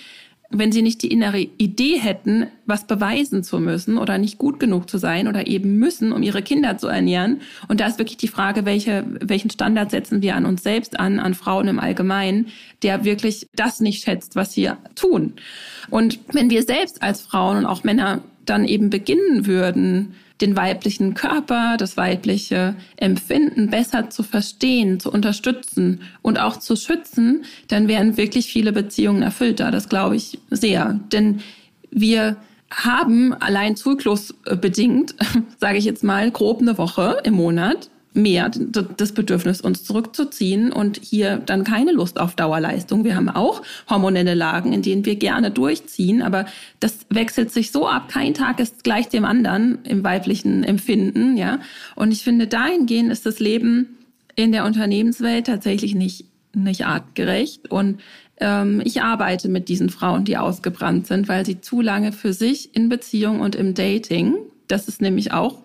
wenn 0.51 0.73
sie 0.73 0.83
nicht 0.83 1.03
die 1.03 1.13
innere 1.13 1.39
Idee 1.39 1.99
hätten, 1.99 2.49
was 2.67 2.87
beweisen 2.87 3.45
zu 3.45 3.61
müssen 3.61 3.99
oder 3.99 4.19
nicht 4.19 4.37
gut 4.37 4.59
genug 4.59 4.91
zu 4.91 4.99
sein 4.99 5.29
oder 5.29 5.47
eben 5.47 5.79
müssen, 5.79 6.13
um 6.13 6.23
ihre 6.23 6.43
Kinder 6.43 6.77
zu 6.77 6.89
ernähren. 6.89 7.41
Und 7.69 7.81
da 7.81 7.87
ist 7.87 7.99
wirklich 7.99 8.17
die 8.17 8.29
Frage, 8.29 8.65
welche, 8.65 9.05
welchen 9.21 9.51
Standard 9.51 9.93
setzen 9.93 10.23
wir 10.23 10.35
an 10.35 10.47
uns 10.47 10.65
selbst 10.65 10.99
an, 10.99 11.21
an 11.21 11.35
Frauen 11.35 11.69
im 11.69 11.79
Allgemeinen, 11.79 12.49
der 12.83 13.05
wirklich 13.05 13.47
das 13.55 13.81
nicht 13.81 14.03
schätzt, 14.03 14.35
was 14.35 14.53
sie 14.53 14.71
tun. 14.97 15.35
Und 15.89 16.19
wenn 16.33 16.51
wir 16.51 16.65
selbst 16.65 17.01
als 17.01 17.21
Frauen 17.21 17.59
und 17.59 17.67
auch 17.67 17.85
Männer 17.85 18.23
dann 18.45 18.65
eben 18.65 18.91
beginnen 18.91 19.47
würden, 19.47 20.15
den 20.41 20.57
weiblichen 20.57 21.15
Körper, 21.15 21.77
das 21.79 21.97
weibliche 21.97 22.75
Empfinden 22.97 23.71
besser 23.71 24.11
zu 24.11 24.23
verstehen, 24.23 25.01
zu 25.01 25.13
unterstützen 25.13 26.01
und 26.23 26.39
auch 26.39 26.57
zu 26.57 26.77
schützen, 26.77 27.45
dann 27.69 27.89
wären 27.89 28.17
wirklich 28.17 28.47
viele 28.47 28.73
Beziehungen 28.73 29.23
erfüllter. 29.23 29.71
Das 29.71 29.89
glaube 29.89 30.17
ich 30.17 30.39
sehr. 30.51 30.99
Denn 31.13 31.41
wir 31.91 32.37
haben 32.71 33.35
allein 33.35 33.77
zyklusbedingt, 33.77 35.15
sage 35.59 35.79
ich 35.79 35.85
jetzt 35.85 36.05
mal, 36.05 36.31
grob 36.31 36.61
eine 36.61 36.79
Woche 36.79 37.19
im 37.25 37.35
Monat 37.35 37.91
mehr 38.13 38.51
das 38.51 39.13
Bedürfnis, 39.13 39.61
uns 39.61 39.85
zurückzuziehen 39.85 40.73
und 40.73 41.01
hier 41.03 41.37
dann 41.39 41.65
keine 41.65 41.93
Lust 41.93 42.19
auf 42.19 42.35
Dauerleistung. 42.35 43.05
Wir 43.05 43.15
haben 43.15 43.29
auch 43.29 43.63
hormonelle 43.89 44.35
Lagen, 44.35 44.73
in 44.73 44.83
denen 44.83 45.05
wir 45.05 45.17
gerne 45.17 45.51
durchziehen, 45.51 46.21
aber 46.23 46.47
das 46.81 46.99
wechselt 47.09 47.53
sich 47.53 47.71
so 47.71 47.87
ab. 47.87 48.09
Kein 48.09 48.35
Tag 48.35 48.59
ist 48.59 48.83
gleich 48.83 49.09
dem 49.09 49.25
anderen 49.25 49.79
im 49.85 50.03
weiblichen 50.03 50.65
Empfinden, 50.65 51.37
ja. 51.37 51.61
Und 51.95 52.11
ich 52.11 52.25
finde, 52.25 52.49
dahingehend 52.49 53.13
ist 53.13 53.27
das 53.27 53.39
Leben 53.39 53.99
in 54.35 54.53
der 54.53 54.65
Unternehmenswelt 54.65 55.47
tatsächlich 55.47 55.95
nicht, 55.95 56.25
nicht 56.53 56.87
artgerecht 56.87 57.71
und 57.71 58.01
ähm, 58.41 58.81
ich 58.85 59.03
arbeite 59.03 59.49
mit 59.49 59.69
diesen 59.69 59.91
Frauen, 59.91 60.25
die 60.25 60.37
ausgebrannt 60.37 61.07
sind, 61.07 61.29
weil 61.29 61.47
sie 61.47 61.61
zu 61.61 61.81
lange 61.81 62.13
für 62.13 62.33
sich 62.33 62.75
in 62.75 62.89
Beziehung 62.89 63.41
und 63.41 63.55
im 63.55 63.75
Dating, 63.75 64.35
das 64.67 64.89
ist 64.89 65.01
nämlich 65.01 65.33
auch 65.33 65.59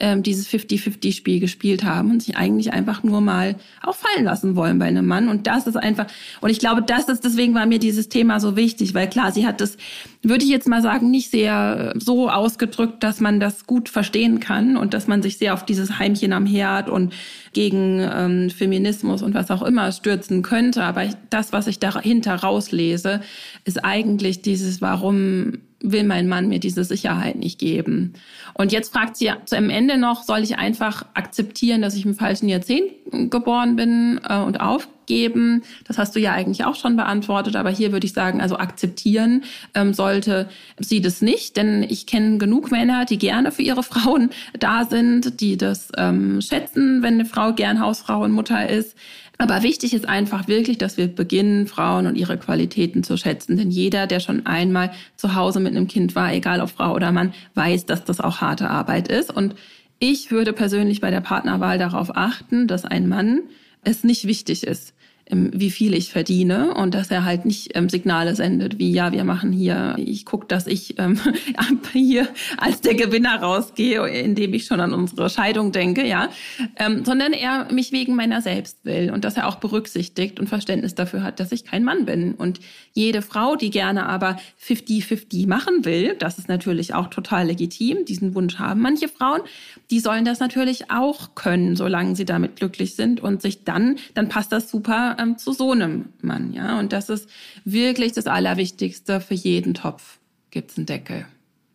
ähm, 0.00 0.22
dieses 0.22 0.48
50-50-Spiel 0.48 1.40
gespielt 1.40 1.84
haben 1.84 2.10
und 2.10 2.22
sich 2.22 2.36
eigentlich 2.36 2.72
einfach 2.72 3.02
nur 3.02 3.20
mal 3.20 3.56
auffallen 3.82 4.24
lassen 4.24 4.56
wollen 4.56 4.78
bei 4.78 4.86
einem 4.86 5.06
Mann. 5.06 5.28
Und 5.28 5.46
das 5.46 5.66
ist 5.66 5.76
einfach, 5.76 6.06
und 6.40 6.50
ich 6.50 6.58
glaube, 6.58 6.82
das 6.82 7.08
ist, 7.08 7.24
deswegen 7.24 7.54
war 7.54 7.66
mir 7.66 7.78
dieses 7.78 8.08
Thema 8.08 8.40
so 8.40 8.56
wichtig, 8.56 8.94
weil 8.94 9.08
klar, 9.08 9.32
sie 9.32 9.46
hat 9.46 9.60
das, 9.60 9.76
würde 10.22 10.44
ich 10.44 10.50
jetzt 10.50 10.68
mal 10.68 10.82
sagen, 10.82 11.10
nicht 11.10 11.30
sehr 11.30 11.94
so 11.96 12.30
ausgedrückt, 12.30 13.02
dass 13.02 13.20
man 13.20 13.40
das 13.40 13.66
gut 13.66 13.88
verstehen 13.88 14.40
kann 14.40 14.76
und 14.76 14.94
dass 14.94 15.06
man 15.06 15.22
sich 15.22 15.38
sehr 15.38 15.54
auf 15.54 15.64
dieses 15.64 15.98
Heimchen 15.98 16.32
am 16.32 16.46
Herd 16.46 16.88
und 16.88 17.12
gegen 17.52 18.00
ähm, 18.00 18.50
Feminismus 18.50 19.22
und 19.22 19.34
was 19.34 19.50
auch 19.50 19.62
immer 19.62 19.90
stürzen 19.92 20.42
könnte. 20.42 20.84
Aber 20.84 21.04
das, 21.30 21.52
was 21.52 21.66
ich 21.66 21.78
dahinter 21.78 22.34
rauslese, 22.36 23.20
ist 23.64 23.84
eigentlich 23.84 24.42
dieses, 24.42 24.80
warum 24.80 25.58
will 25.80 26.04
mein 26.04 26.28
Mann 26.28 26.48
mir 26.48 26.58
diese 26.58 26.82
Sicherheit 26.84 27.36
nicht 27.36 27.58
geben. 27.58 28.14
Und 28.54 28.72
jetzt 28.72 28.92
fragt 28.92 29.16
sie 29.16 29.30
zu 29.44 29.56
am 29.56 29.70
Ende 29.70 29.96
noch, 29.96 30.24
soll 30.24 30.40
ich 30.40 30.58
einfach 30.58 31.04
akzeptieren, 31.14 31.82
dass 31.82 31.94
ich 31.94 32.04
im 32.04 32.14
falschen 32.14 32.48
Jahrzehnt 32.48 32.90
geboren 33.30 33.76
bin 33.76 34.20
äh, 34.28 34.38
und 34.38 34.60
aufgeben? 34.60 35.62
Das 35.86 35.96
hast 35.96 36.16
du 36.16 36.20
ja 36.20 36.32
eigentlich 36.32 36.64
auch 36.64 36.74
schon 36.74 36.96
beantwortet, 36.96 37.54
aber 37.54 37.70
hier 37.70 37.92
würde 37.92 38.06
ich 38.06 38.12
sagen, 38.12 38.40
also 38.40 38.56
akzeptieren 38.56 39.44
ähm, 39.74 39.94
sollte 39.94 40.48
sie 40.78 41.00
das 41.00 41.22
nicht, 41.22 41.56
denn 41.56 41.84
ich 41.84 42.06
kenne 42.06 42.38
genug 42.38 42.72
Männer, 42.72 43.04
die 43.04 43.18
gerne 43.18 43.52
für 43.52 43.62
ihre 43.62 43.84
Frauen 43.84 44.30
da 44.58 44.84
sind, 44.84 45.40
die 45.40 45.56
das 45.56 45.92
ähm, 45.96 46.40
schätzen, 46.40 47.02
wenn 47.02 47.14
eine 47.14 47.24
Frau 47.24 47.52
gern 47.52 47.80
Hausfrau 47.80 48.24
und 48.24 48.32
Mutter 48.32 48.68
ist. 48.68 48.96
Aber 49.40 49.62
wichtig 49.62 49.94
ist 49.94 50.08
einfach 50.08 50.48
wirklich, 50.48 50.78
dass 50.78 50.96
wir 50.96 51.06
beginnen, 51.06 51.68
Frauen 51.68 52.08
und 52.08 52.16
ihre 52.16 52.38
Qualitäten 52.38 53.04
zu 53.04 53.16
schätzen. 53.16 53.56
Denn 53.56 53.70
jeder, 53.70 54.08
der 54.08 54.18
schon 54.18 54.46
einmal 54.46 54.90
zu 55.16 55.36
Hause 55.36 55.60
mit 55.60 55.76
einem 55.76 55.86
Kind 55.86 56.16
war, 56.16 56.32
egal 56.32 56.60
ob 56.60 56.70
Frau 56.70 56.92
oder 56.92 57.12
Mann, 57.12 57.32
weiß, 57.54 57.86
dass 57.86 58.04
das 58.04 58.20
auch 58.20 58.40
harte 58.40 58.68
Arbeit 58.68 59.06
ist. 59.06 59.34
Und 59.34 59.54
ich 60.00 60.32
würde 60.32 60.52
persönlich 60.52 61.00
bei 61.00 61.10
der 61.10 61.20
Partnerwahl 61.20 61.78
darauf 61.78 62.16
achten, 62.16 62.66
dass 62.66 62.84
ein 62.84 63.08
Mann 63.08 63.42
es 63.84 64.02
nicht 64.02 64.26
wichtig 64.26 64.64
ist, 64.64 64.92
wie 65.30 65.70
viel 65.70 65.94
ich 65.94 66.10
verdiene 66.10 66.74
und 66.74 66.94
dass 66.94 67.10
er 67.10 67.24
halt 67.24 67.44
nicht 67.44 67.76
ähm, 67.76 67.88
Signale 67.88 68.34
sendet, 68.34 68.78
wie 68.78 68.90
ja, 68.90 69.12
wir 69.12 69.24
machen 69.24 69.52
hier, 69.52 69.94
ich 69.98 70.24
gucke, 70.24 70.46
dass 70.46 70.66
ich 70.66 70.98
ähm, 70.98 71.20
hier 71.92 72.28
als 72.56 72.80
der 72.80 72.94
Gewinner 72.94 73.40
rausgehe, 73.40 74.06
indem 74.08 74.54
ich 74.54 74.64
schon 74.64 74.80
an 74.80 74.92
unsere 74.92 75.28
Scheidung 75.30 75.72
denke, 75.72 76.06
ja, 76.06 76.30
ähm, 76.76 77.04
sondern 77.04 77.32
er 77.32 77.70
mich 77.72 77.92
wegen 77.92 78.14
meiner 78.14 78.42
selbst 78.42 78.84
will 78.84 79.10
und 79.10 79.24
dass 79.24 79.36
er 79.36 79.48
auch 79.48 79.56
berücksichtigt 79.56 80.40
und 80.40 80.48
Verständnis 80.48 80.94
dafür 80.94 81.22
hat, 81.22 81.40
dass 81.40 81.52
ich 81.52 81.64
kein 81.64 81.84
Mann 81.84 82.06
bin. 82.06 82.34
Und 82.34 82.60
jede 82.92 83.22
Frau, 83.22 83.56
die 83.56 83.70
gerne 83.70 84.06
aber 84.06 84.38
50-50 84.64 85.46
machen 85.46 85.84
will, 85.84 86.16
das 86.18 86.38
ist 86.38 86.48
natürlich 86.48 86.94
auch 86.94 87.08
total 87.08 87.46
legitim, 87.46 88.04
diesen 88.04 88.34
Wunsch 88.34 88.58
haben 88.58 88.80
manche 88.80 89.08
Frauen, 89.08 89.42
die 89.90 90.00
sollen 90.00 90.24
das 90.24 90.40
natürlich 90.40 90.90
auch 90.90 91.34
können, 91.34 91.76
solange 91.76 92.16
sie 92.16 92.24
damit 92.24 92.56
glücklich 92.56 92.94
sind 92.94 93.20
und 93.20 93.42
sich 93.42 93.64
dann, 93.64 93.96
dann 94.14 94.28
passt 94.28 94.52
das 94.52 94.70
super 94.70 95.17
ähm, 95.18 95.38
zu 95.38 95.52
so 95.52 95.72
einem 95.72 96.10
Mann, 96.22 96.52
ja. 96.52 96.78
Und 96.78 96.92
das 96.92 97.08
ist 97.08 97.28
wirklich 97.64 98.12
das 98.12 98.26
Allerwichtigste 98.26 99.20
für 99.20 99.34
jeden 99.34 99.74
Topf. 99.74 100.18
Gibt's 100.50 100.76
einen 100.76 100.86
Deckel. 100.86 101.26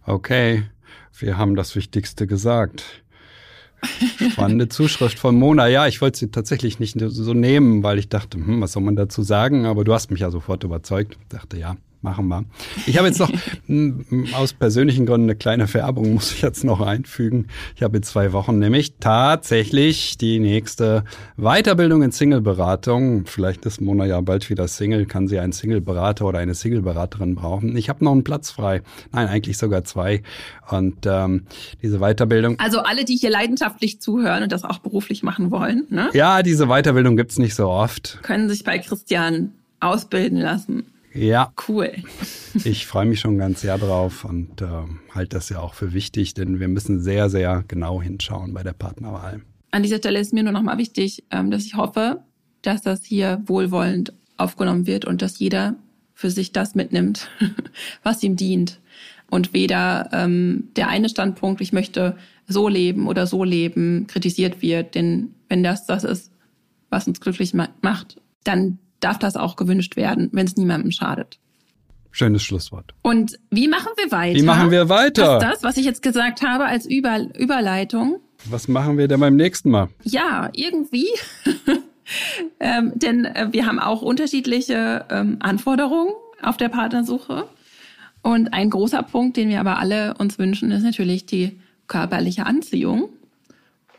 Okay, 0.06 0.63
wir 1.17 1.38
haben 1.38 1.56
das 1.56 1.75
Wichtigste 1.75 2.27
gesagt. 2.27 3.03
Spannende 4.32 4.69
Zuschrift 4.69 5.19
von 5.19 5.36
Mona. 5.36 5.67
Ja, 5.67 5.88
ich 5.88 6.01
wollte 6.01 6.19
sie 6.19 6.32
tatsächlich 6.32 6.79
nicht 6.79 6.97
so 6.99 7.34
nehmen, 7.34 7.84
weil 7.84 7.99
ich 7.99 8.10
dachte, 8.10 8.38
hm, 8.38 8.62
was 8.62 8.73
soll 8.73 8.84
man 8.84 8.95
dazu 8.95 9.23
sagen? 9.23 9.65
Aber 9.65 9.84
du 9.84 9.93
hast 9.93 10.10
mich 10.10 10.21
ja 10.21 10.32
sofort 10.32 10.63
überzeugt. 10.63 11.17
Ich 11.21 11.27
dachte, 11.27 11.58
ja, 11.58 11.75
machen 12.04 12.28
wir. 12.28 12.46
Ich 12.86 12.98
habe 12.98 13.08
jetzt 13.08 13.20
noch 13.20 13.32
aus 14.34 14.54
persönlichen 14.54 15.06
Gründen 15.06 15.28
eine 15.28 15.36
kleine 15.36 15.68
Vererbung, 15.68 16.13
muss 16.13 16.32
ich 16.34 16.42
jetzt 16.42 16.63
noch 16.63 16.82
einfügen. 16.82 17.48
Ich 17.76 17.84
habe 17.84 17.98
in 17.98 18.04
zwei 18.04 18.34
Wochen 18.34 18.60
nämlich 18.60 18.96
tatsächlich 19.00 20.18
die 20.18 20.39
nächste 20.39 21.04
Weiterbildung 21.38 22.04
in 22.04 22.12
Single-Beratung. 22.12 23.26
Vielleicht 23.26 23.66
ist 23.66 23.82
Mona 23.82 24.06
ja 24.06 24.20
bald 24.22 24.50
wieder 24.50 24.68
Single, 24.68 25.06
kann 25.06 25.28
sie 25.28 25.39
einen 25.39 25.54
Single-Berater 25.54 26.26
oder 26.26 26.39
eine 26.39 26.54
Single-Beraterin 26.54 27.36
brauchen. 27.36 27.76
Ich 27.78 27.89
habe 27.89 28.04
noch 28.04 28.12
einen 28.12 28.24
Platz 28.24 28.52
frei. 28.52 28.82
Nein, 29.12 29.28
eigentlich 29.28 29.58
sogar 29.58 29.84
zwei. 29.84 30.22
Und 30.70 31.06
ähm, 31.06 31.44
diese 31.82 32.00
Weiterbildung. 32.00 32.60
Also 32.60 32.80
alle, 32.80 33.06
die 33.06 33.16
hier 33.16 33.30
leidenschaftlich 33.30 34.02
zuhören 34.02 34.44
und 34.44 34.52
das 34.52 34.63
auch 34.63 34.80
beruflich 34.80 35.24
machen 35.24 35.52
wollen. 35.52 35.88
Ne? 35.89 36.10
Ja, 36.13 36.44
diese 36.44 36.68
Weiterbildung 36.68 37.16
gibt's 37.16 37.39
nicht 37.39 37.56
so 37.56 37.70
oft. 37.70 38.20
Können 38.24 38.50
sich 38.50 38.63
bei 38.63 38.78
Christian 38.80 39.54
ausbilden 39.80 40.39
lassen. 40.39 40.86
Ja. 41.13 41.54
Cool. 41.67 41.91
ich 42.63 42.86
freue 42.86 43.06
mich 43.06 43.19
schon 43.19 43.38
ganz 43.38 43.62
sehr 43.62 43.78
drauf 43.78 44.26
und 44.26 44.62
äh, 44.62 44.67
halte 45.12 45.38
das 45.38 45.49
ja 45.49 45.60
auch 45.60 45.73
für 45.73 45.93
wichtig, 45.93 46.34
denn 46.34 46.60
wir 46.60 46.67
müssen 46.67 47.02
sehr, 47.02 47.30
sehr 47.30 47.63
genau 47.67 48.02
hinschauen 48.02 48.54
bei 48.54 48.63
der 48.63 48.73
Partnerwahl. 48.73 49.41
An 49.71 49.84
dieser 49.84 49.97
Stelle 49.97 50.19
ist 50.19 50.34
mir 50.34 50.43
nur 50.43 50.54
nochmal 50.54 50.78
wichtig, 50.78 51.23
ähm, 51.32 51.52
dass 51.52 51.65
ich 51.65 51.76
hoffe, 51.76 52.23
dass 52.62 52.82
das 52.82 53.04
hier 53.04 53.41
wohlwollend 53.45 54.13
aufgenommen 54.38 54.88
wird 54.88 55.06
und 55.06 55.21
dass 55.21 55.39
jeder 55.39 55.76
für 56.13 56.30
sich 56.30 56.52
das 56.52 56.76
mitnimmt, 56.76 57.28
was 58.04 58.23
ihm 58.23 58.36
dient. 58.36 58.80
Und 59.30 59.54
weder 59.54 60.10
ähm, 60.12 60.69
der 60.76 60.89
eine 60.89 61.10
Standpunkt, 61.10 61.60
ich 61.62 61.73
möchte 61.73 62.17
so 62.47 62.67
leben 62.67 63.08
oder 63.08 63.26
so 63.26 63.43
leben, 63.43 64.06
kritisiert 64.08 64.62
wird. 64.62 64.95
Denn 64.95 65.34
wenn 65.49 65.63
das 65.63 65.86
das 65.86 66.04
ist, 66.04 66.32
was 66.89 67.08
uns 67.08 67.19
glücklich 67.19 67.54
macht, 67.54 68.21
dann 68.43 68.78
darf 69.04 69.20
das 69.20 69.36
auch 69.36 69.56
gewünscht 69.56 69.96
werden, 69.96 70.30
wenn 70.32 70.46
es 70.46 70.56
niemandem 70.56 70.92
schadet. 70.92 71.39
Schönes 72.12 72.44
Schlusswort. 72.44 72.94
Und 73.02 73.39
wie 73.50 73.68
machen 73.68 73.89
wir 73.98 74.12
weiter? 74.12 74.38
Wie 74.38 74.44
machen 74.44 74.70
wir 74.70 74.88
weiter? 74.88 75.39
Das, 75.39 75.54
das 75.56 75.63
was 75.63 75.78
ich 75.78 75.86
jetzt 75.86 76.04
gesagt 76.04 76.44
habe 76.44 76.66
als 76.66 76.86
Über 76.86 77.20
Überleitung. 77.36 78.20
Was 78.46 78.68
machen 78.68 79.00
wir 79.00 79.08
denn 79.08 79.20
beim 79.20 79.36
nächsten 79.36 79.72
Mal? 79.72 79.89
Ja, 80.04 80.50
irgendwie. 80.54 81.08
ähm, 82.60 82.92
denn 82.96 83.26
äh, 83.26 83.48
wir 83.52 83.66
haben 83.66 83.80
auch 83.80 84.04
unterschiedliche 84.04 85.06
ähm, 85.10 85.38
Anforderungen 85.39 86.13
auf 86.42 86.58
der 86.58 86.70
Partnersuche. 86.70 87.46
Und 88.22 88.54
ein 88.54 88.70
großer 88.70 89.02
Punkt, 89.02 89.36
den 89.38 89.50
wir 89.50 89.60
aber 89.60 89.80
alle 89.80 90.13
uns 90.13 90.38
wünschen, 90.38 90.72
ist 90.72 90.84
natürlich 90.84 91.26
die 91.26 91.60
körperliche 91.88 92.46
Anziehung. 92.46 93.10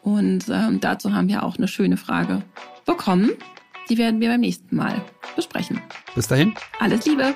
Und 0.03 0.45
ähm, 0.51 0.81
dazu 0.81 1.12
haben 1.14 1.29
wir 1.29 1.43
auch 1.43 1.57
eine 1.57 1.67
schöne 1.69 1.97
Frage 1.97 2.43
bekommen. 2.87 3.31
Die 3.88 3.99
werden 3.99 4.20
wir 4.20 4.31
beim 4.31 4.40
nächsten 4.40 4.77
Mal 4.77 5.03
besprechen. 5.37 5.81
Bis 6.14 6.29
dahin. 6.29 6.55
Alles 6.79 7.05
Liebe. 7.07 7.35